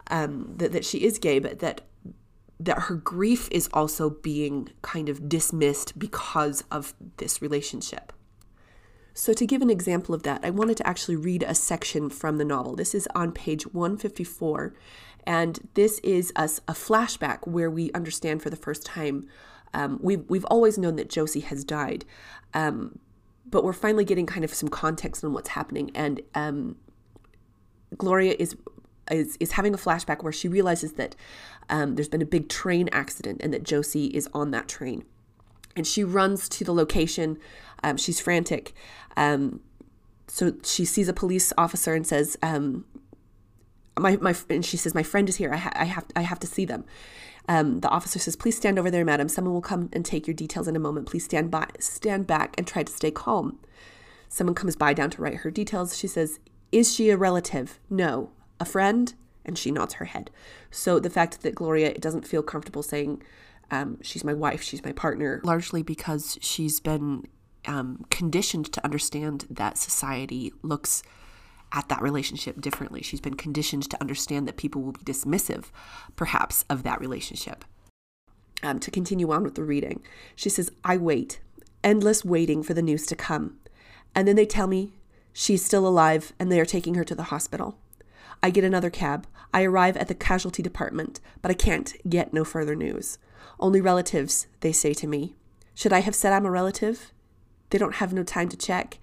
um, 0.08 0.54
that, 0.56 0.72
that 0.72 0.84
she 0.84 1.04
is 1.04 1.18
gay, 1.18 1.38
but 1.38 1.60
that 1.60 1.82
that 2.64 2.84
her 2.84 2.94
grief 2.94 3.48
is 3.50 3.68
also 3.72 4.10
being 4.10 4.68
kind 4.82 5.08
of 5.08 5.28
dismissed 5.28 5.98
because 5.98 6.64
of 6.70 6.94
this 7.16 7.42
relationship. 7.42 8.12
So, 9.14 9.34
to 9.34 9.46
give 9.46 9.60
an 9.60 9.70
example 9.70 10.14
of 10.14 10.22
that, 10.22 10.40
I 10.42 10.50
wanted 10.50 10.78
to 10.78 10.86
actually 10.86 11.16
read 11.16 11.42
a 11.42 11.54
section 11.54 12.08
from 12.08 12.38
the 12.38 12.44
novel. 12.44 12.76
This 12.76 12.94
is 12.94 13.06
on 13.14 13.32
page 13.32 13.64
154, 13.74 14.74
and 15.26 15.68
this 15.74 15.98
is 15.98 16.32
a, 16.34 16.44
a 16.44 16.72
flashback 16.72 17.46
where 17.46 17.70
we 17.70 17.92
understand 17.92 18.42
for 18.42 18.48
the 18.48 18.56
first 18.56 18.86
time 18.86 19.28
um, 19.74 19.98
we've, 20.02 20.24
we've 20.28 20.44
always 20.46 20.78
known 20.78 20.96
that 20.96 21.08
Josie 21.08 21.40
has 21.40 21.64
died, 21.64 22.04
um, 22.54 22.98
but 23.46 23.64
we're 23.64 23.72
finally 23.72 24.04
getting 24.04 24.26
kind 24.26 24.44
of 24.44 24.52
some 24.52 24.68
context 24.68 25.24
on 25.24 25.32
what's 25.32 25.50
happening. 25.50 25.90
And 25.94 26.20
um, 26.34 26.76
Gloria 27.96 28.34
is, 28.38 28.56
is 29.10 29.36
is 29.40 29.52
having 29.52 29.74
a 29.74 29.78
flashback 29.78 30.22
where 30.22 30.32
she 30.32 30.48
realizes 30.48 30.94
that 30.94 31.16
um, 31.72 31.96
there's 31.96 32.08
been 32.08 32.22
a 32.22 32.26
big 32.26 32.48
train 32.48 32.88
accident 32.92 33.40
and 33.42 33.52
that 33.52 33.64
Josie 33.64 34.06
is 34.06 34.28
on 34.32 34.52
that 34.52 34.68
train. 34.68 35.04
And 35.74 35.86
she 35.86 36.04
runs 36.04 36.48
to 36.50 36.64
the 36.64 36.72
location. 36.72 37.38
Um, 37.82 37.96
she's 37.96 38.20
frantic. 38.20 38.74
Um, 39.16 39.60
so 40.28 40.52
she 40.62 40.84
sees 40.84 41.08
a 41.08 41.12
police 41.12 41.52
officer 41.58 41.94
and 41.94 42.06
says, 42.06 42.36
my, 42.42 44.16
my 44.16 44.34
and 44.48 44.64
she 44.64 44.76
says 44.76 44.94
my 44.94 45.02
friend 45.02 45.28
is 45.28 45.36
here 45.36 45.52
I, 45.52 45.58
ha- 45.58 45.72
I 45.74 45.84
have 45.84 46.06
I 46.16 46.22
have 46.22 46.40
to 46.40 46.46
see 46.46 46.64
them 46.64 46.86
um, 47.48 47.80
the 47.80 47.88
officer 47.88 48.18
says, 48.18 48.36
Please 48.36 48.56
stand 48.56 48.78
over 48.78 48.90
there, 48.90 49.04
madam. 49.04 49.28
Someone 49.28 49.54
will 49.54 49.60
come 49.60 49.88
and 49.92 50.04
take 50.04 50.26
your 50.26 50.34
details 50.34 50.68
in 50.68 50.76
a 50.76 50.80
moment. 50.80 51.08
Please 51.08 51.24
stand 51.24 51.50
by, 51.50 51.68
stand 51.78 52.26
back 52.26 52.54
and 52.56 52.66
try 52.66 52.82
to 52.82 52.92
stay 52.92 53.10
calm. 53.10 53.58
Someone 54.28 54.54
comes 54.54 54.76
by 54.76 54.94
down 54.94 55.10
to 55.10 55.22
write 55.22 55.38
her 55.38 55.50
details. 55.50 55.96
She 55.96 56.06
says, 56.06 56.38
Is 56.70 56.94
she 56.94 57.10
a 57.10 57.16
relative? 57.16 57.80
No. 57.90 58.30
A 58.60 58.64
friend? 58.64 59.14
And 59.44 59.58
she 59.58 59.70
nods 59.70 59.94
her 59.94 60.04
head. 60.04 60.30
So 60.70 61.00
the 61.00 61.10
fact 61.10 61.42
that 61.42 61.54
Gloria 61.54 61.94
doesn't 61.94 62.26
feel 62.26 62.42
comfortable 62.42 62.82
saying, 62.82 63.22
um, 63.70 63.98
She's 64.02 64.24
my 64.24 64.34
wife, 64.34 64.62
she's 64.62 64.84
my 64.84 64.92
partner, 64.92 65.40
largely 65.44 65.82
because 65.82 66.38
she's 66.40 66.78
been 66.78 67.26
um, 67.66 68.04
conditioned 68.10 68.72
to 68.72 68.84
understand 68.84 69.46
that 69.50 69.78
society 69.78 70.52
looks 70.62 71.02
at 71.72 71.88
that 71.88 72.02
relationship 72.02 72.60
differently. 72.60 73.02
She's 73.02 73.20
been 73.20 73.34
conditioned 73.34 73.88
to 73.90 74.00
understand 74.00 74.46
that 74.46 74.56
people 74.56 74.82
will 74.82 74.92
be 74.92 75.00
dismissive, 75.00 75.66
perhaps, 76.16 76.64
of 76.68 76.82
that 76.82 77.00
relationship. 77.00 77.64
Um, 78.62 78.78
to 78.80 78.90
continue 78.90 79.32
on 79.32 79.42
with 79.42 79.54
the 79.54 79.64
reading, 79.64 80.02
she 80.36 80.48
says, 80.48 80.70
I 80.84 80.96
wait, 80.96 81.40
endless 81.82 82.24
waiting 82.24 82.62
for 82.62 82.74
the 82.74 82.82
news 82.82 83.06
to 83.06 83.16
come. 83.16 83.56
And 84.14 84.28
then 84.28 84.36
they 84.36 84.46
tell 84.46 84.66
me 84.66 84.92
she's 85.32 85.64
still 85.64 85.86
alive 85.86 86.32
and 86.38 86.52
they 86.52 86.60
are 86.60 86.66
taking 86.66 86.94
her 86.94 87.04
to 87.04 87.14
the 87.14 87.24
hospital. 87.24 87.76
I 88.42 88.50
get 88.50 88.64
another 88.64 88.90
cab. 88.90 89.26
I 89.54 89.62
arrive 89.62 89.96
at 89.96 90.08
the 90.08 90.14
casualty 90.14 90.62
department, 90.62 91.20
but 91.40 91.50
I 91.50 91.54
can't 91.54 91.94
get 92.08 92.32
no 92.32 92.44
further 92.44 92.74
news. 92.74 93.18
Only 93.60 93.80
relatives, 93.80 94.46
they 94.60 94.72
say 94.72 94.94
to 94.94 95.06
me. 95.06 95.34
Should 95.74 95.92
I 95.92 96.00
have 96.00 96.14
said 96.14 96.32
I'm 96.32 96.46
a 96.46 96.50
relative? 96.50 97.12
They 97.70 97.78
don't 97.78 97.96
have 97.96 98.12
no 98.12 98.24
time 98.24 98.48
to 98.48 98.56
check. 98.56 98.98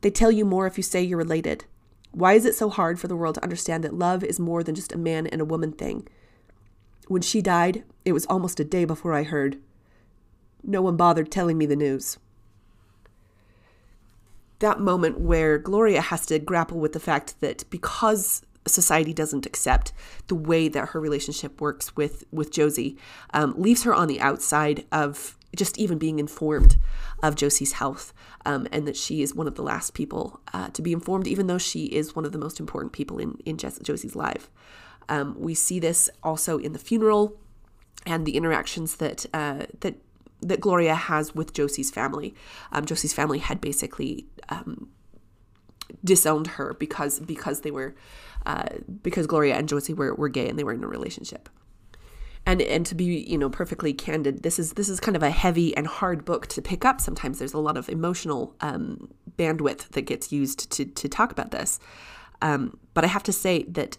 They 0.00 0.10
tell 0.10 0.32
you 0.32 0.44
more 0.44 0.66
if 0.66 0.76
you 0.76 0.82
say 0.82 1.02
you're 1.02 1.18
related. 1.18 1.64
Why 2.12 2.32
is 2.32 2.44
it 2.44 2.54
so 2.54 2.68
hard 2.68 2.98
for 2.98 3.06
the 3.06 3.16
world 3.16 3.36
to 3.36 3.42
understand 3.42 3.84
that 3.84 3.94
love 3.94 4.24
is 4.24 4.40
more 4.40 4.64
than 4.64 4.74
just 4.74 4.92
a 4.92 4.98
man 4.98 5.26
and 5.26 5.40
a 5.40 5.44
woman 5.44 5.72
thing? 5.72 6.08
When 7.06 7.22
she 7.22 7.40
died, 7.40 7.84
it 8.04 8.12
was 8.12 8.26
almost 8.26 8.60
a 8.60 8.64
day 8.64 8.84
before 8.84 9.12
I 9.12 9.22
heard. 9.22 9.58
No 10.62 10.82
one 10.82 10.96
bothered 10.96 11.30
telling 11.30 11.56
me 11.56 11.66
the 11.66 11.76
news. 11.76 12.18
That 14.60 14.80
moment 14.80 15.20
where 15.20 15.58
Gloria 15.58 16.00
has 16.00 16.24
to 16.26 16.38
grapple 16.38 16.78
with 16.78 16.92
the 16.92 17.00
fact 17.00 17.40
that 17.40 17.68
because 17.70 18.42
society 18.66 19.12
doesn't 19.12 19.46
accept 19.46 19.92
the 20.28 20.34
way 20.34 20.68
that 20.68 20.90
her 20.90 21.00
relationship 21.00 21.60
works 21.60 21.96
with 21.96 22.24
with 22.30 22.52
Josie, 22.52 22.96
um, 23.34 23.54
leaves 23.56 23.82
her 23.84 23.94
on 23.94 24.08
the 24.08 24.20
outside 24.20 24.84
of 24.92 25.36
just 25.56 25.78
even 25.78 25.98
being 25.98 26.18
informed 26.18 26.76
of 27.22 27.34
Josie's 27.34 27.72
health, 27.72 28.12
um, 28.46 28.68
and 28.70 28.86
that 28.86 28.96
she 28.96 29.22
is 29.22 29.34
one 29.34 29.48
of 29.48 29.56
the 29.56 29.62
last 29.62 29.94
people 29.94 30.40
uh, 30.52 30.68
to 30.68 30.82
be 30.82 30.92
informed, 30.92 31.26
even 31.26 31.46
though 31.48 31.58
she 31.58 31.86
is 31.86 32.14
one 32.14 32.24
of 32.24 32.32
the 32.32 32.38
most 32.38 32.60
important 32.60 32.92
people 32.92 33.18
in 33.18 33.38
in 33.44 33.56
Josie's 33.56 34.14
life. 34.14 34.50
Um, 35.08 35.34
we 35.38 35.54
see 35.54 35.80
this 35.80 36.08
also 36.22 36.58
in 36.58 36.72
the 36.72 36.78
funeral 36.78 37.36
and 38.06 38.24
the 38.24 38.36
interactions 38.36 38.96
that 38.96 39.26
uh, 39.34 39.66
that 39.80 39.96
that 40.42 40.60
Gloria 40.60 40.94
has 40.94 41.34
with 41.34 41.52
Josie's 41.52 41.90
family. 41.90 42.34
Um, 42.72 42.84
Josie's 42.84 43.12
family 43.12 43.38
had 43.38 43.60
basically 43.60 44.26
um, 44.48 44.88
disowned 46.04 46.46
her 46.48 46.74
because 46.74 47.20
because 47.20 47.60
they 47.60 47.70
were 47.70 47.94
uh, 48.46 48.68
because 49.02 49.26
Gloria 49.26 49.56
and 49.56 49.68
Josie 49.68 49.94
were, 49.94 50.14
were 50.14 50.28
gay 50.28 50.48
and 50.48 50.58
they 50.58 50.64
were 50.64 50.72
in 50.72 50.84
a 50.84 50.88
relationship. 50.88 51.48
And 52.46 52.62
and 52.62 52.86
to 52.86 52.94
be 52.94 53.04
you 53.04 53.36
know 53.36 53.50
perfectly 53.50 53.92
candid 53.92 54.42
this 54.42 54.58
is 54.58 54.72
this 54.72 54.88
is 54.88 54.98
kind 54.98 55.16
of 55.16 55.22
a 55.22 55.30
heavy 55.30 55.76
and 55.76 55.86
hard 55.86 56.24
book 56.24 56.46
to 56.48 56.62
pick 56.62 56.84
up. 56.84 57.00
Sometimes 57.00 57.38
there's 57.38 57.52
a 57.52 57.58
lot 57.58 57.76
of 57.76 57.88
emotional 57.88 58.54
um, 58.60 59.12
bandwidth 59.36 59.88
that 59.90 60.02
gets 60.02 60.32
used 60.32 60.70
to 60.72 60.84
to 60.86 61.08
talk 61.08 61.32
about 61.32 61.50
this. 61.50 61.78
Um, 62.42 62.78
but 62.94 63.04
i 63.04 63.06
have 63.06 63.22
to 63.24 63.32
say 63.32 63.64
that 63.64 63.98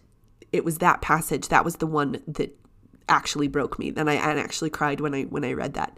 it 0.52 0.66
was 0.66 0.80
that 0.80 1.02
passage 1.02 1.48
that 1.50 1.64
was 1.64 1.76
the 1.76 1.88
one 1.88 2.22
that 2.28 2.58
actually 3.10 3.48
broke 3.48 3.78
me 3.78 3.94
and 3.96 4.10
i, 4.10 4.16
actually 4.16 4.70
cried 4.70 5.00
when 5.00 5.14
i 5.14 5.24
when 5.24 5.44
i 5.44 5.54
read 5.54 5.74
that 5.74 5.98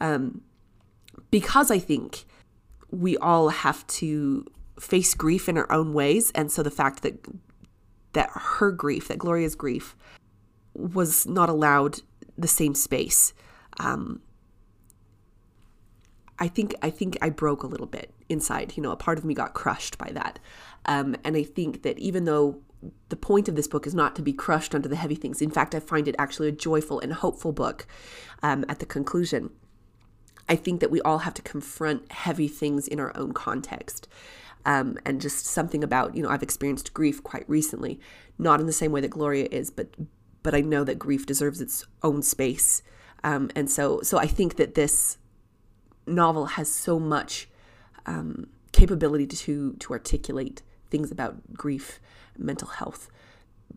um, 0.00 0.40
because 1.30 1.70
i 1.70 1.78
think 1.78 2.24
we 2.90 3.16
all 3.18 3.48
have 3.48 3.86
to 3.86 4.44
face 4.78 5.14
grief 5.14 5.48
in 5.48 5.56
our 5.56 5.70
own 5.72 5.92
ways 5.92 6.30
and 6.34 6.50
so 6.50 6.62
the 6.62 6.70
fact 6.70 7.02
that 7.02 7.26
that 8.12 8.28
her 8.32 8.70
grief 8.70 9.08
that 9.08 9.18
gloria's 9.18 9.54
grief 9.54 9.96
was 10.74 11.26
not 11.26 11.48
allowed 11.48 12.00
the 12.38 12.48
same 12.48 12.74
space. 12.74 13.32
Um, 13.78 14.20
I 16.38 16.48
think 16.48 16.74
I 16.82 16.90
think 16.90 17.16
I 17.22 17.30
broke 17.30 17.62
a 17.62 17.66
little 17.66 17.86
bit 17.86 18.12
inside. 18.28 18.72
You 18.76 18.82
know, 18.82 18.90
a 18.90 18.96
part 18.96 19.18
of 19.18 19.24
me 19.24 19.34
got 19.34 19.54
crushed 19.54 19.98
by 19.98 20.10
that, 20.12 20.38
um, 20.86 21.16
and 21.24 21.36
I 21.36 21.42
think 21.42 21.82
that 21.82 21.98
even 21.98 22.24
though 22.24 22.60
the 23.08 23.16
point 23.16 23.48
of 23.48 23.56
this 23.56 23.68
book 23.68 23.86
is 23.86 23.94
not 23.94 24.16
to 24.16 24.22
be 24.22 24.32
crushed 24.32 24.74
under 24.74 24.88
the 24.88 24.96
heavy 24.96 25.14
things, 25.14 25.40
in 25.40 25.50
fact, 25.50 25.74
I 25.74 25.80
find 25.80 26.08
it 26.08 26.16
actually 26.18 26.48
a 26.48 26.52
joyful 26.52 27.00
and 27.00 27.12
hopeful 27.12 27.52
book. 27.52 27.86
Um, 28.42 28.64
at 28.68 28.80
the 28.80 28.86
conclusion, 28.86 29.50
I 30.48 30.56
think 30.56 30.80
that 30.80 30.90
we 30.90 31.00
all 31.02 31.18
have 31.18 31.34
to 31.34 31.42
confront 31.42 32.10
heavy 32.10 32.48
things 32.48 32.88
in 32.88 32.98
our 32.98 33.16
own 33.16 33.32
context. 33.32 34.08
Um, 34.64 34.96
and 35.04 35.20
just 35.20 35.46
something 35.46 35.82
about, 35.82 36.14
you 36.14 36.22
know, 36.22 36.28
I've 36.28 36.42
experienced 36.42 36.94
grief 36.94 37.22
quite 37.22 37.48
recently, 37.48 37.98
not 38.38 38.60
in 38.60 38.66
the 38.66 38.72
same 38.72 38.92
way 38.92 39.00
that 39.00 39.10
Gloria 39.10 39.48
is, 39.50 39.70
but 39.70 39.88
but 40.42 40.54
I 40.54 40.60
know 40.60 40.82
that 40.84 40.98
grief 40.98 41.24
deserves 41.24 41.60
its 41.60 41.84
own 42.02 42.22
space. 42.22 42.82
Um, 43.22 43.50
and 43.54 43.70
so, 43.70 44.00
so 44.02 44.18
I 44.18 44.26
think 44.26 44.56
that 44.56 44.74
this 44.74 45.18
novel 46.06 46.46
has 46.46 46.72
so 46.72 46.98
much 46.98 47.48
um, 48.06 48.48
capability 48.72 49.26
to 49.26 49.74
to 49.74 49.92
articulate 49.92 50.62
things 50.92 51.10
about 51.10 51.54
grief, 51.54 51.98
mental 52.38 52.68
health, 52.68 53.10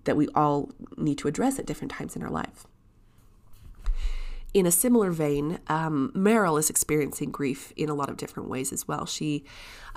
that 0.04 0.16
we 0.16 0.28
all 0.36 0.70
need 0.98 1.18
to 1.18 1.28
address 1.28 1.58
at 1.58 1.66
different 1.66 1.92
times 1.92 2.16
in 2.16 2.22
our 2.22 2.30
life. 2.30 2.68
In 4.54 4.66
a 4.66 4.72
similar 4.72 5.12
vein, 5.12 5.60
um, 5.68 6.12
Meryl 6.16 6.60
is 6.60 6.70
experiencing 6.70 7.32
grief 7.32 7.74
in 7.76 7.90
a 7.90 7.94
lot 7.94 8.10
of 8.10 8.18
different 8.18 8.48
ways 8.48 8.72
as 8.72 8.88
well. 8.88 9.06
She 9.06 9.44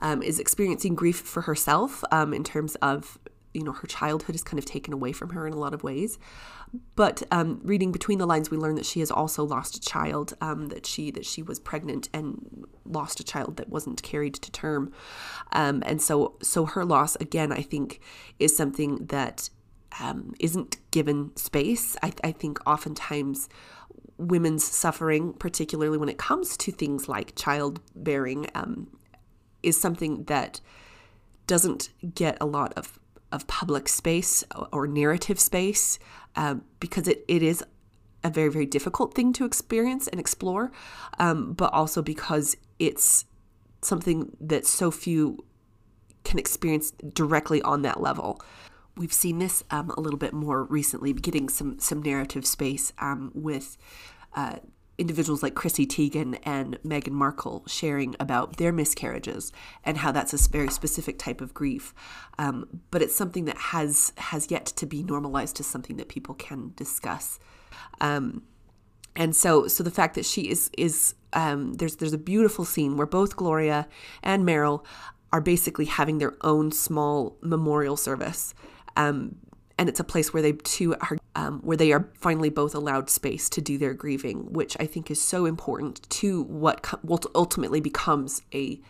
um, 0.00 0.22
is 0.22 0.40
experiencing 0.40 0.94
grief 0.94 1.20
for 1.20 1.42
herself 1.42 2.02
um, 2.10 2.32
in 2.32 2.42
terms 2.42 2.74
of 2.76 3.18
you 3.54 3.62
know 3.62 3.72
her 3.72 3.86
childhood 3.86 4.34
is 4.34 4.42
kind 4.42 4.58
of 4.58 4.64
taken 4.64 4.92
away 4.92 5.12
from 5.12 5.30
her 5.30 5.46
in 5.46 5.52
a 5.52 5.58
lot 5.58 5.74
of 5.74 5.82
ways 5.82 6.18
but 6.96 7.22
um, 7.30 7.60
reading 7.62 7.92
between 7.92 8.18
the 8.18 8.26
lines 8.26 8.50
we 8.50 8.56
learn 8.56 8.74
that 8.74 8.84
she 8.84 9.00
has 9.00 9.10
also 9.10 9.42
lost 9.42 9.76
a 9.76 9.80
child 9.80 10.34
um, 10.40 10.68
that 10.68 10.86
she 10.86 11.10
that 11.10 11.24
she 11.24 11.42
was 11.42 11.58
pregnant 11.58 12.08
and 12.12 12.64
lost 12.84 13.20
a 13.20 13.24
child 13.24 13.56
that 13.56 13.68
wasn't 13.68 14.02
carried 14.02 14.34
to 14.34 14.50
term 14.50 14.92
um, 15.52 15.82
and 15.86 16.02
so 16.02 16.34
so 16.42 16.66
her 16.66 16.84
loss 16.84 17.16
again 17.16 17.52
i 17.52 17.62
think 17.62 18.00
is 18.38 18.56
something 18.56 19.06
that 19.06 19.48
um, 20.00 20.34
isn't 20.38 20.76
given 20.90 21.36
space. 21.36 21.96
I, 22.02 22.12
I 22.22 22.32
think 22.32 22.58
oftentimes 22.66 23.48
women's 24.16 24.64
suffering, 24.64 25.32
particularly 25.34 25.98
when 25.98 26.08
it 26.08 26.18
comes 26.18 26.56
to 26.58 26.72
things 26.72 27.08
like 27.08 27.34
childbearing, 27.36 28.48
um, 28.54 28.88
is 29.62 29.80
something 29.80 30.24
that 30.24 30.60
doesn't 31.46 31.90
get 32.14 32.36
a 32.40 32.46
lot 32.46 32.72
of, 32.74 32.98
of 33.32 33.46
public 33.46 33.88
space 33.88 34.44
or 34.72 34.86
narrative 34.86 35.38
space 35.38 35.98
um, 36.36 36.64
because 36.80 37.08
it, 37.08 37.24
it 37.28 37.42
is 37.42 37.64
a 38.24 38.30
very, 38.30 38.48
very 38.48 38.66
difficult 38.66 39.14
thing 39.14 39.32
to 39.34 39.44
experience 39.44 40.08
and 40.08 40.20
explore, 40.20 40.72
um, 41.18 41.52
but 41.52 41.72
also 41.72 42.02
because 42.02 42.56
it's 42.78 43.24
something 43.82 44.36
that 44.40 44.66
so 44.66 44.90
few 44.90 45.44
can 46.24 46.38
experience 46.38 46.90
directly 47.12 47.62
on 47.62 47.82
that 47.82 48.00
level. 48.00 48.40
We've 48.96 49.12
seen 49.12 49.38
this 49.38 49.62
um, 49.70 49.90
a 49.90 50.00
little 50.00 50.18
bit 50.18 50.32
more 50.32 50.64
recently, 50.64 51.12
getting 51.12 51.48
some 51.48 51.78
some 51.78 52.02
narrative 52.02 52.44
space 52.44 52.92
um, 52.98 53.30
with 53.34 53.76
uh, 54.34 54.56
individuals 54.98 55.42
like 55.42 55.54
Chrissy 55.54 55.86
Teigen 55.86 56.38
and 56.42 56.78
Meghan 56.82 57.12
Markle 57.12 57.62
sharing 57.66 58.16
about 58.18 58.56
their 58.56 58.72
miscarriages 58.72 59.52
and 59.84 59.98
how 59.98 60.10
that's 60.10 60.34
a 60.34 60.50
very 60.50 60.68
specific 60.68 61.18
type 61.18 61.40
of 61.40 61.54
grief. 61.54 61.94
Um, 62.38 62.80
but 62.90 63.00
it's 63.00 63.14
something 63.14 63.44
that 63.46 63.56
has 63.56 64.12
has 64.18 64.50
yet 64.50 64.66
to 64.66 64.86
be 64.86 65.02
normalized 65.02 65.56
to 65.56 65.64
something 65.64 65.96
that 65.96 66.08
people 66.08 66.34
can 66.34 66.72
discuss. 66.76 67.38
Um, 68.00 68.42
and 69.14 69.34
so 69.34 69.68
so 69.68 69.82
the 69.82 69.90
fact 69.90 70.16
that 70.16 70.26
she 70.26 70.50
is 70.50 70.70
is 70.76 71.14
um, 71.32 71.74
there's 71.74 71.96
there's 71.96 72.12
a 72.12 72.18
beautiful 72.18 72.64
scene 72.64 72.96
where 72.96 73.06
both 73.06 73.36
Gloria 73.36 73.88
and 74.22 74.46
Meryl 74.46 74.84
are 75.32 75.40
basically 75.40 75.84
having 75.84 76.18
their 76.18 76.34
own 76.40 76.72
small 76.72 77.36
memorial 77.40 77.96
service. 77.96 78.54
Um, 78.96 79.36
and 79.78 79.88
it's 79.88 80.00
a 80.00 80.04
place 80.04 80.32
where 80.32 80.42
they 80.42 80.52
two 80.52 80.94
are 80.96 81.16
um, 81.36 81.60
where 81.60 81.76
they 81.76 81.92
are 81.92 82.10
finally 82.14 82.50
both 82.50 82.74
allowed 82.74 83.08
space 83.08 83.48
to 83.50 83.60
do 83.60 83.78
their 83.78 83.94
grieving, 83.94 84.52
which 84.52 84.76
I 84.80 84.86
think 84.86 85.10
is 85.10 85.22
so 85.22 85.46
important 85.46 86.08
to 86.10 86.42
what 86.42 86.82
co- 86.82 86.98
ultimately 87.34 87.80
becomes 87.80 88.42
a 88.52 88.80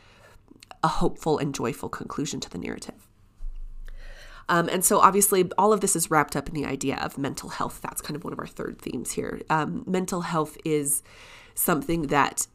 a 0.83 0.88
hopeful 0.88 1.38
and 1.38 1.54
joyful 1.54 1.88
conclusion 1.88 2.40
to 2.40 2.50
the 2.50 2.59
narrative. 2.59 3.09
Um, 4.49 4.68
and 4.71 4.83
so, 4.83 4.99
obviously, 5.00 5.50
all 5.59 5.73
of 5.73 5.80
this 5.80 5.95
is 5.95 6.11
wrapped 6.11 6.35
up 6.35 6.49
in 6.49 6.54
the 6.54 6.64
idea 6.64 6.97
of 6.97 7.18
mental 7.18 7.50
health. 7.50 7.80
That's 7.83 8.00
kind 8.00 8.16
of 8.16 8.25
one 8.25 8.33
of 8.33 8.38
our 8.38 8.47
third 8.47 8.80
themes 8.80 9.12
here. 9.12 9.42
Um, 9.50 9.85
mental 9.87 10.23
health 10.23 10.57
is 10.64 11.02
something 11.54 12.07
that 12.07 12.47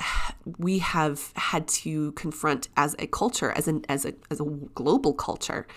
we 0.58 0.80
have 0.80 1.32
had 1.36 1.68
to 1.68 2.14
confront 2.14 2.70
as 2.76 2.96
a 2.98 3.06
culture, 3.08 3.52
as 3.52 3.68
an 3.68 3.86
as 3.90 4.06
a 4.06 4.14
as 4.32 4.40
a 4.40 4.46
global 4.74 5.14
culture. 5.14 5.68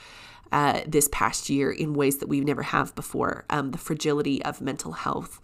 Uh, 0.53 0.81
this 0.87 1.09
past 1.11 1.50
year, 1.50 1.71
in 1.71 1.93
ways 1.93 2.19
that 2.19 2.29
we 2.29 2.41
never 2.41 2.62
have 2.62 2.95
before, 2.95 3.45
um, 3.50 3.73
the 3.73 3.79
fragility 3.79 4.43
of 4.45 4.61
mental 4.61 4.93
health 4.93 5.41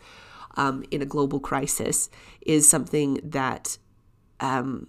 um, 0.56 0.84
in 0.90 1.02
a 1.02 1.06
global 1.06 1.40
crisis 1.40 2.08
is 2.42 2.68
something 2.68 3.18
that 3.24 3.78
um, 4.40 4.86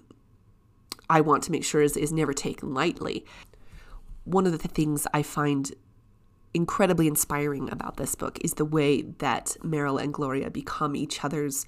I 1.09 1.21
want 1.21 1.43
to 1.43 1.51
make 1.51 1.63
sure 1.63 1.81
is, 1.81 1.97
is 1.97 2.11
never 2.11 2.33
taken 2.33 2.73
lightly. 2.73 3.25
One 4.25 4.45
of 4.45 4.51
the 4.51 4.67
things 4.67 5.07
I 5.13 5.23
find 5.23 5.71
incredibly 6.53 7.07
inspiring 7.07 7.71
about 7.71 7.97
this 7.97 8.15
book 8.15 8.37
is 8.41 8.53
the 8.53 8.65
way 8.65 9.01
that 9.01 9.57
Meryl 9.61 10.01
and 10.01 10.13
Gloria 10.13 10.49
become 10.51 10.95
each 10.95 11.23
other's 11.23 11.65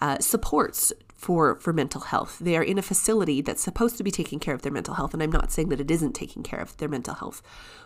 uh, 0.00 0.18
supports 0.18 0.92
for 1.16 1.56
for 1.56 1.72
mental 1.72 2.02
health. 2.02 2.38
They 2.38 2.56
are 2.56 2.62
in 2.62 2.78
a 2.78 2.82
facility 2.82 3.40
that's 3.40 3.62
supposed 3.62 3.96
to 3.96 4.04
be 4.04 4.10
taking 4.10 4.38
care 4.38 4.54
of 4.54 4.62
their 4.62 4.72
mental 4.72 4.94
health, 4.94 5.14
and 5.14 5.22
I'm 5.22 5.32
not 5.32 5.50
saying 5.50 5.70
that 5.70 5.80
it 5.80 5.90
isn't 5.90 6.14
taking 6.14 6.42
care 6.42 6.60
of 6.60 6.76
their 6.76 6.88
mental 6.88 7.14
health, 7.14 7.42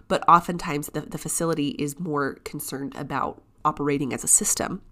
but 0.08 0.24
oftentimes 0.28 0.88
the, 0.88 1.02
the 1.02 1.18
facility 1.18 1.68
is 1.70 2.00
more 2.00 2.34
concerned 2.44 2.94
about 2.96 3.42
operating 3.64 4.12
as 4.12 4.24
a 4.24 4.28
system. 4.28 4.82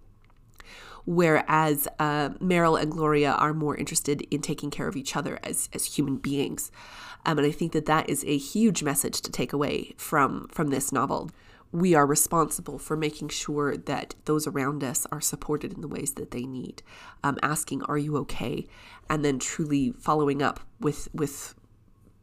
Whereas 1.05 1.88
uh, 1.98 2.31
Meryl 2.38 2.81
and 2.81 2.92
Gloria 2.92 3.33
are 3.33 3.55
more 3.55 3.74
interested 3.74 4.20
in 4.31 4.42
taking 4.42 4.70
care 4.70 4.88
of 4.88 4.94
each 4.94 5.16
other 5.16 5.38
as, 5.42 5.70
as 5.72 5.96
human 5.96 6.16
beings. 6.16 6.70
Um, 7.24 7.38
and 7.38 7.46
I 7.46 7.51
think 7.51 7.72
that 7.72 7.87
that 7.87 8.11
is 8.11 8.24
a 8.24 8.37
huge 8.37 8.83
message 8.83 9.22
to 9.22 9.33
take 9.33 9.55
away 9.55 9.94
from, 9.96 10.48
from 10.48 10.68
this 10.68 10.92
novel 10.92 11.31
we 11.72 11.94
are 11.94 12.07
responsible 12.07 12.78
for 12.78 12.96
making 12.96 13.28
sure 13.28 13.76
that 13.76 14.14
those 14.24 14.46
around 14.46 14.83
us 14.83 15.07
are 15.12 15.20
supported 15.20 15.72
in 15.72 15.81
the 15.81 15.88
ways 15.88 16.14
that 16.14 16.31
they 16.31 16.44
need. 16.44 16.83
Um, 17.22 17.38
asking, 17.42 17.83
"Are 17.83 17.98
you 17.98 18.16
okay?" 18.18 18.66
and 19.11 19.24
then 19.24 19.38
truly 19.38 19.92
following 19.98 20.42
up 20.42 20.61
with 20.81 21.09
with 21.12 21.54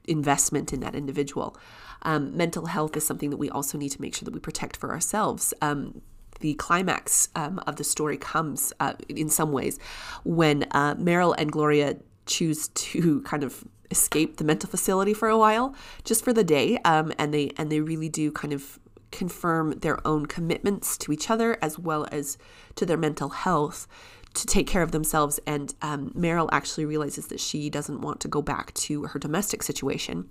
investment 0.07 0.71
in 0.71 0.79
that 0.81 0.95
individual. 0.95 1.57
Um, 2.03 2.35
mental 2.37 2.67
health 2.67 2.95
is 2.95 3.05
something 3.05 3.31
that 3.31 3.37
we 3.37 3.49
also 3.49 3.77
need 3.77 3.89
to 3.89 4.01
make 4.01 4.15
sure 4.15 4.25
that 4.25 4.33
we 4.33 4.39
protect 4.39 4.77
for 4.77 4.91
ourselves. 4.91 5.53
Um, 5.61 6.01
the 6.41 6.53
climax 6.55 7.29
um, 7.35 7.59
of 7.65 7.77
the 7.77 7.83
story 7.83 8.17
comes 8.17 8.73
uh, 8.79 8.93
in 9.09 9.29
some 9.29 9.51
ways 9.51 9.79
when 10.23 10.65
uh, 10.71 10.95
Meryl 10.95 11.33
and 11.37 11.51
Gloria 11.51 11.97
choose 12.25 12.67
to 12.69 13.21
kind 13.21 13.43
of 13.43 13.63
escape 13.91 14.37
the 14.37 14.43
mental 14.43 14.69
facility 14.69 15.13
for 15.13 15.29
a 15.29 15.37
while, 15.37 15.75
just 16.03 16.23
for 16.23 16.33
the 16.33 16.43
day, 16.43 16.77
um, 16.85 17.13
and 17.17 17.33
they 17.33 17.51
and 17.57 17.71
they 17.71 17.81
really 17.81 18.09
do 18.09 18.31
kind 18.31 18.53
of 18.53 18.79
confirm 19.11 19.79
their 19.79 20.05
own 20.05 20.25
commitments 20.25 20.97
to 20.97 21.11
each 21.11 21.29
other 21.29 21.57
as 21.61 21.79
well 21.79 22.07
as 22.11 22.37
to 22.75 22.85
their 22.85 22.97
mental 22.97 23.29
health 23.29 23.87
to 24.33 24.45
take 24.45 24.67
care 24.67 24.81
of 24.81 24.91
themselves. 24.91 25.39
And 25.47 25.73
um, 25.81 26.11
Meryl 26.11 26.49
actually 26.51 26.85
realizes 26.85 27.27
that 27.27 27.39
she 27.39 27.69
doesn't 27.69 28.01
want 28.01 28.19
to 28.21 28.27
go 28.27 28.41
back 28.41 28.73
to 28.73 29.03
her 29.05 29.19
domestic 29.19 29.63
situation. 29.63 30.29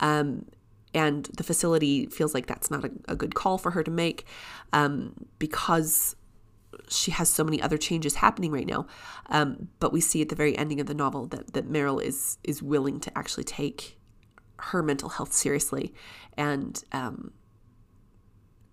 Um, 0.00 0.46
and 0.94 1.26
the 1.36 1.44
facility 1.44 2.06
feels 2.06 2.34
like 2.34 2.46
that's 2.46 2.70
not 2.70 2.84
a, 2.84 2.90
a 3.08 3.14
good 3.16 3.34
call 3.34 3.58
for 3.58 3.72
her 3.72 3.82
to 3.82 3.90
make 3.90 4.24
um, 4.72 5.14
because 5.38 6.16
she 6.88 7.10
has 7.12 7.28
so 7.28 7.44
many 7.44 7.62
other 7.62 7.78
changes 7.78 8.16
happening 8.16 8.50
right 8.50 8.66
now. 8.66 8.86
Um, 9.28 9.68
but 9.78 9.92
we 9.92 10.00
see 10.00 10.22
at 10.22 10.28
the 10.28 10.34
very 10.34 10.56
ending 10.56 10.80
of 10.80 10.86
the 10.86 10.94
novel 10.94 11.26
that, 11.26 11.52
that 11.52 11.70
Meryl 11.70 12.02
is 12.02 12.38
is 12.42 12.62
willing 12.62 12.98
to 13.00 13.18
actually 13.18 13.44
take 13.44 13.98
her 14.58 14.82
mental 14.82 15.08
health 15.08 15.32
seriously 15.32 15.94
and 16.36 16.82
um, 16.92 17.32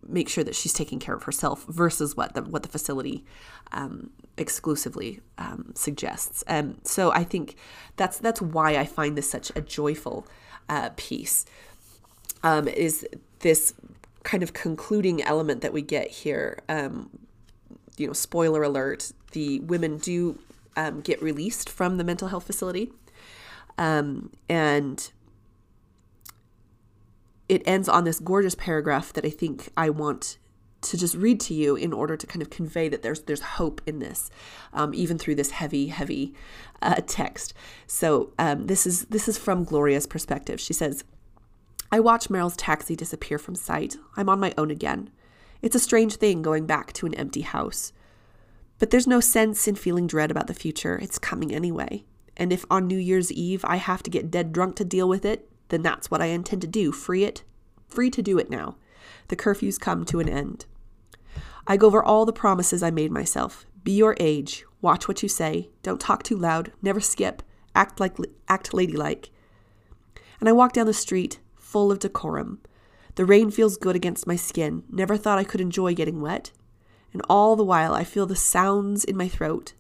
make 0.07 0.29
sure 0.29 0.43
that 0.43 0.55
she's 0.55 0.73
taking 0.73 0.99
care 0.99 1.15
of 1.15 1.23
herself 1.23 1.65
versus 1.65 2.15
what 2.15 2.33
the 2.33 2.41
what 2.41 2.63
the 2.63 2.69
facility 2.69 3.25
um, 3.71 4.09
exclusively 4.37 5.21
um, 5.37 5.71
suggests. 5.75 6.43
Um, 6.47 6.77
so 6.83 7.11
I 7.11 7.23
think 7.23 7.55
that's 7.95 8.17
that's 8.19 8.41
why 8.41 8.77
I 8.77 8.85
find 8.85 9.17
this 9.17 9.29
such 9.29 9.51
a 9.55 9.61
joyful 9.61 10.27
uh, 10.69 10.89
piece. 10.95 11.45
Um, 12.43 12.67
is 12.67 13.05
this 13.39 13.73
kind 14.23 14.43
of 14.43 14.53
concluding 14.53 15.21
element 15.23 15.61
that 15.61 15.73
we 15.73 15.81
get 15.81 16.09
here? 16.09 16.59
Um, 16.69 17.09
you 17.97 18.07
know, 18.07 18.13
spoiler 18.13 18.63
alert: 18.63 19.11
the 19.31 19.59
women 19.61 19.97
do 19.97 20.39
um, 20.75 21.01
get 21.01 21.21
released 21.21 21.69
from 21.69 21.97
the 21.97 22.03
mental 22.03 22.27
health 22.29 22.45
facility, 22.45 22.91
and 23.77 25.11
it 27.49 27.61
ends 27.65 27.87
on 27.87 28.03
this 28.03 28.19
gorgeous 28.19 28.55
paragraph 28.55 29.13
that 29.13 29.25
I 29.25 29.29
think 29.29 29.69
I 29.77 29.89
want 29.89 30.37
to 30.81 30.97
just 30.97 31.15
read 31.15 31.39
to 31.41 31.53
you 31.53 31.75
in 31.75 31.91
order 31.91 32.15
to 32.15 32.27
kind 32.27 32.41
of 32.41 32.49
convey 32.49 32.87
that 32.89 33.01
there's 33.01 33.21
there's 33.21 33.41
hope 33.41 33.81
in 33.85 33.99
this, 33.99 34.29
um, 34.73 34.93
even 34.93 35.17
through 35.17 35.35
this 35.35 35.51
heavy 35.51 35.87
heavy 35.87 36.33
uh, 36.81 37.01
text. 37.07 37.53
So 37.87 38.33
um, 38.37 38.67
this 38.67 38.85
is 38.85 39.05
this 39.05 39.27
is 39.27 39.37
from 39.37 39.65
Gloria's 39.65 40.07
perspective. 40.07 40.59
She 40.59 40.73
says, 40.73 41.03
"I 41.91 41.99
watch 41.99 42.29
Meryl's 42.29 42.57
taxi 42.57 42.95
disappear 42.95 43.37
from 43.37 43.55
sight. 43.55 43.97
I'm 44.15 44.29
on 44.29 44.39
my 44.39 44.53
own 44.57 44.71
again. 44.71 45.09
It's 45.61 45.75
a 45.75 45.79
strange 45.79 46.17
thing 46.17 46.41
going 46.41 46.67
back 46.67 46.93
to 46.93 47.07
an 47.07 47.15
empty 47.15 47.41
house, 47.41 47.91
but 48.77 48.91
there's 48.91 49.07
no 49.07 49.19
sense 49.19 49.67
in 49.67 49.75
feeling 49.75 50.05
dread 50.05 50.29
about 50.29 50.47
the 50.47 50.53
future. 50.53 50.99
It's 51.01 51.17
coming 51.17 51.53
anyway. 51.53 52.05
And 52.39 52.53
if 52.53 52.65
on 52.69 52.85
New 52.85 52.99
Year's 52.99 53.31
Eve 53.31 53.65
I 53.65 53.77
have 53.77 54.03
to 54.03 54.11
get 54.11 54.29
dead 54.29 54.53
drunk 54.53 54.75
to 54.75 54.85
deal 54.85 55.09
with 55.09 55.25
it, 55.25 55.49
then 55.69 55.81
that's 55.81 56.09
what 56.09 56.21
I 56.21 56.27
intend 56.27 56.61
to 56.61 56.67
do. 56.67 56.91
Free 56.91 57.23
it, 57.23 57.43
free 57.87 58.09
to 58.11 58.21
do 58.21 58.37
it 58.37 58.49
now. 58.49 58.75
The 59.27 59.35
curfew's 59.35 59.77
come 59.77 60.05
to 60.05 60.19
an 60.19 60.29
end. 60.29 60.65
I 61.65 61.77
go 61.77 61.87
over 61.87 62.03
all 62.03 62.25
the 62.25 62.33
promises 62.33 62.81
I 62.81 62.91
made 62.91 63.11
myself. 63.11 63.65
Be 63.83 63.91
your 63.91 64.15
age, 64.19 64.65
watch 64.81 65.07
what 65.07 65.21
you 65.21 65.29
say, 65.29 65.69
don't 65.83 65.99
talk 65.99 66.23
too 66.23 66.37
loud, 66.37 66.71
never 66.81 66.99
skip, 66.99 67.43
act 67.75 67.99
like 67.99 68.17
act 68.47 68.73
ladylike. 68.73 69.29
And 70.39 70.47
I 70.47 70.53
walk 70.53 70.73
down 70.73 70.85
the 70.85 70.93
street, 70.93 71.39
full 71.55 71.91
of 71.91 71.99
decorum. 71.99 72.61
The 73.15 73.25
rain 73.25 73.49
feels 73.49 73.77
good 73.77 73.95
against 73.95 74.27
my 74.27 74.35
skin. 74.35 74.83
Never 74.89 75.17
thought 75.17 75.39
I 75.39 75.43
could 75.43 75.59
enjoy 75.59 75.95
getting 75.95 76.21
wet. 76.21 76.51
And 77.11 77.21
all 77.27 77.55
the 77.55 77.63
while 77.63 77.93
I 77.93 78.03
feel 78.03 78.27
the 78.27 78.35
sounds 78.35 79.03
in 79.03 79.17
my 79.17 79.27
throat. 79.27 79.73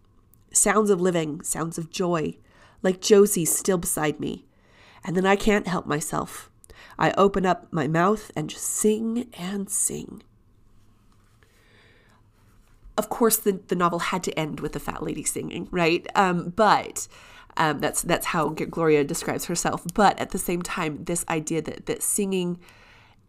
Sounds 0.51 0.89
of 0.89 0.99
living, 0.99 1.43
sounds 1.43 1.77
of 1.77 1.91
joy, 1.91 2.37
like 2.81 2.99
Josie 2.99 3.45
still 3.45 3.77
beside 3.77 4.19
me 4.19 4.46
and 5.03 5.15
then 5.15 5.25
I 5.25 5.35
can't 5.35 5.67
help 5.67 5.85
myself. 5.85 6.49
I 6.99 7.11
open 7.11 7.45
up 7.45 7.67
my 7.71 7.87
mouth 7.87 8.31
and 8.35 8.49
just 8.49 8.65
sing 8.65 9.29
and 9.37 9.69
sing. 9.69 10.23
Of 12.97 13.09
course, 13.09 13.37
the, 13.37 13.59
the 13.67 13.75
novel 13.75 13.99
had 13.99 14.23
to 14.23 14.39
end 14.39 14.59
with 14.59 14.73
the 14.73 14.79
fat 14.79 15.03
lady 15.03 15.23
singing, 15.23 15.67
right? 15.69 16.07
Um, 16.15 16.49
but 16.55 17.07
um, 17.55 17.79
that's 17.79 18.01
that's 18.01 18.27
how 18.27 18.49
Gloria 18.49 19.03
describes 19.03 19.45
herself. 19.45 19.85
But 19.93 20.17
at 20.19 20.31
the 20.31 20.39
same 20.39 20.61
time, 20.63 21.03
this 21.03 21.23
idea 21.29 21.61
that 21.61 21.85
that 21.85 22.01
singing 22.01 22.59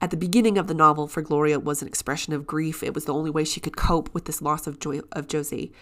at 0.01 0.11
the 0.11 0.17
beginning 0.17 0.57
of 0.57 0.69
the 0.69 0.75
novel 0.75 1.09
for 1.09 1.23
Gloria 1.23 1.59
was 1.59 1.83
an 1.83 1.89
expression 1.89 2.33
of 2.33 2.47
grief. 2.47 2.83
It 2.83 2.95
was 2.95 3.05
the 3.05 3.15
only 3.15 3.31
way 3.31 3.45
she 3.45 3.61
could 3.61 3.77
cope 3.77 4.13
with 4.15 4.27
this 4.27 4.41
loss 4.41 4.67
of 4.67 4.79
joy 4.79 5.01
of 5.13 5.29
Josie. 5.29 5.73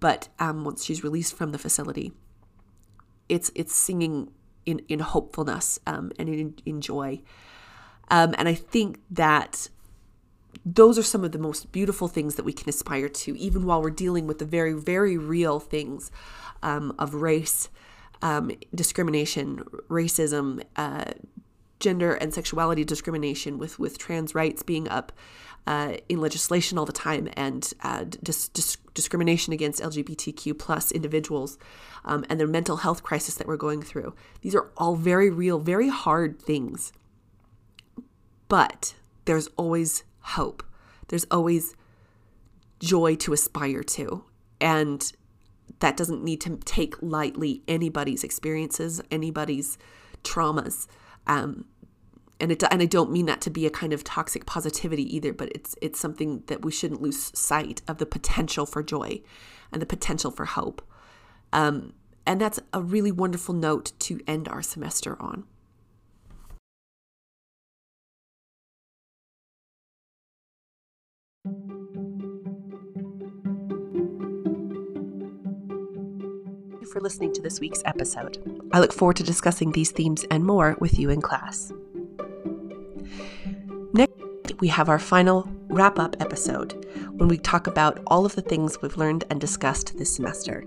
But 0.00 0.28
um, 0.38 0.64
once 0.64 0.84
she's 0.84 1.04
released 1.04 1.36
from 1.36 1.52
the 1.52 1.58
facility, 1.58 2.12
it's 3.28 3.50
it's 3.54 3.74
singing 3.74 4.30
in 4.68 4.78
in 4.88 5.00
hopefulness 5.00 5.78
um, 5.86 6.12
and 6.18 6.28
in, 6.28 6.54
in 6.66 6.80
joy. 6.80 7.22
Um, 8.10 8.34
and 8.38 8.48
I 8.48 8.54
think 8.54 9.00
that 9.10 9.68
those 10.64 10.98
are 10.98 11.02
some 11.02 11.24
of 11.24 11.32
the 11.32 11.38
most 11.38 11.72
beautiful 11.72 12.08
things 12.08 12.34
that 12.34 12.44
we 12.44 12.52
can 12.52 12.68
aspire 12.68 13.08
to, 13.08 13.38
even 13.38 13.64
while 13.64 13.80
we're 13.82 13.90
dealing 13.90 14.26
with 14.26 14.38
the 14.38 14.44
very, 14.44 14.72
very 14.72 15.16
real 15.16 15.60
things 15.60 16.10
um, 16.62 16.94
of 16.98 17.14
race, 17.14 17.68
um, 18.22 18.50
discrimination, 18.74 19.64
racism, 19.88 20.62
uh, 20.76 21.12
gender 21.80 22.14
and 22.14 22.32
sexuality 22.32 22.84
discrimination, 22.84 23.58
with 23.58 23.78
with 23.78 23.98
trans 23.98 24.34
rights 24.34 24.62
being 24.62 24.88
up 24.88 25.12
uh, 25.66 25.96
in 26.08 26.20
legislation 26.20 26.78
all 26.78 26.86
the 26.86 26.92
time, 26.92 27.28
and 27.34 27.72
uh, 27.82 28.04
dis- 28.22 28.48
dis- 28.48 28.78
discrimination 28.94 29.52
against 29.52 29.82
LGBTQ 29.82 30.58
plus 30.58 30.90
individuals, 30.92 31.58
um, 32.04 32.24
and 32.28 32.40
the 32.40 32.46
mental 32.46 32.78
health 32.78 33.02
crisis 33.02 33.34
that 33.36 33.46
we're 33.46 33.56
going 33.56 33.82
through. 33.82 34.14
These 34.40 34.54
are 34.54 34.70
all 34.76 34.96
very 34.96 35.30
real, 35.30 35.58
very 35.58 35.88
hard 35.88 36.40
things. 36.40 36.92
But 38.48 38.94
there's 39.26 39.48
always 39.58 40.04
hope. 40.20 40.64
There's 41.08 41.26
always 41.30 41.74
joy 42.80 43.16
to 43.16 43.32
aspire 43.32 43.82
to. 43.82 44.24
And 44.60 45.12
that 45.80 45.96
doesn't 45.96 46.24
need 46.24 46.40
to 46.42 46.56
take 46.64 47.00
lightly 47.02 47.62
anybody's 47.68 48.24
experiences, 48.24 49.00
anybody's 49.10 49.78
traumas. 50.24 50.86
Um, 51.28 51.66
and 52.40 52.52
it 52.52 52.62
and 52.70 52.82
I 52.82 52.86
don't 52.86 53.10
mean 53.10 53.26
that 53.26 53.40
to 53.42 53.50
be 53.50 53.66
a 53.66 53.70
kind 53.70 53.92
of 53.92 54.04
toxic 54.04 54.46
positivity 54.46 55.14
either, 55.14 55.32
but 55.32 55.50
it's 55.54 55.74
it's 55.82 55.98
something 55.98 56.42
that 56.46 56.64
we 56.64 56.70
shouldn't 56.70 57.02
lose 57.02 57.36
sight 57.38 57.82
of 57.88 57.98
the 57.98 58.06
potential 58.06 58.64
for 58.64 58.82
joy 58.82 59.20
and 59.72 59.82
the 59.82 59.86
potential 59.86 60.30
for 60.30 60.44
hope. 60.44 60.82
Um, 61.52 61.94
and 62.26 62.40
that's 62.40 62.60
a 62.72 62.82
really 62.82 63.10
wonderful 63.10 63.54
note 63.54 63.92
to 64.00 64.20
end 64.26 64.48
our 64.48 64.62
semester 64.62 65.20
on. 65.20 65.44
For 76.98 77.02
listening 77.04 77.32
to 77.32 77.40
this 77.40 77.60
week's 77.60 77.82
episode. 77.84 78.42
I 78.72 78.80
look 78.80 78.92
forward 78.92 79.14
to 79.18 79.22
discussing 79.22 79.70
these 79.70 79.92
themes 79.92 80.24
and 80.32 80.44
more 80.44 80.76
with 80.80 80.98
you 80.98 81.10
in 81.10 81.20
class. 81.20 81.72
Next, 83.92 84.58
we 84.58 84.66
have 84.66 84.88
our 84.88 84.98
final 84.98 85.48
wrap 85.68 86.00
up 86.00 86.16
episode 86.18 86.88
when 87.12 87.28
we 87.28 87.38
talk 87.38 87.68
about 87.68 88.02
all 88.08 88.26
of 88.26 88.34
the 88.34 88.42
things 88.42 88.82
we've 88.82 88.96
learned 88.96 89.22
and 89.30 89.40
discussed 89.40 89.96
this 89.96 90.12
semester. 90.12 90.64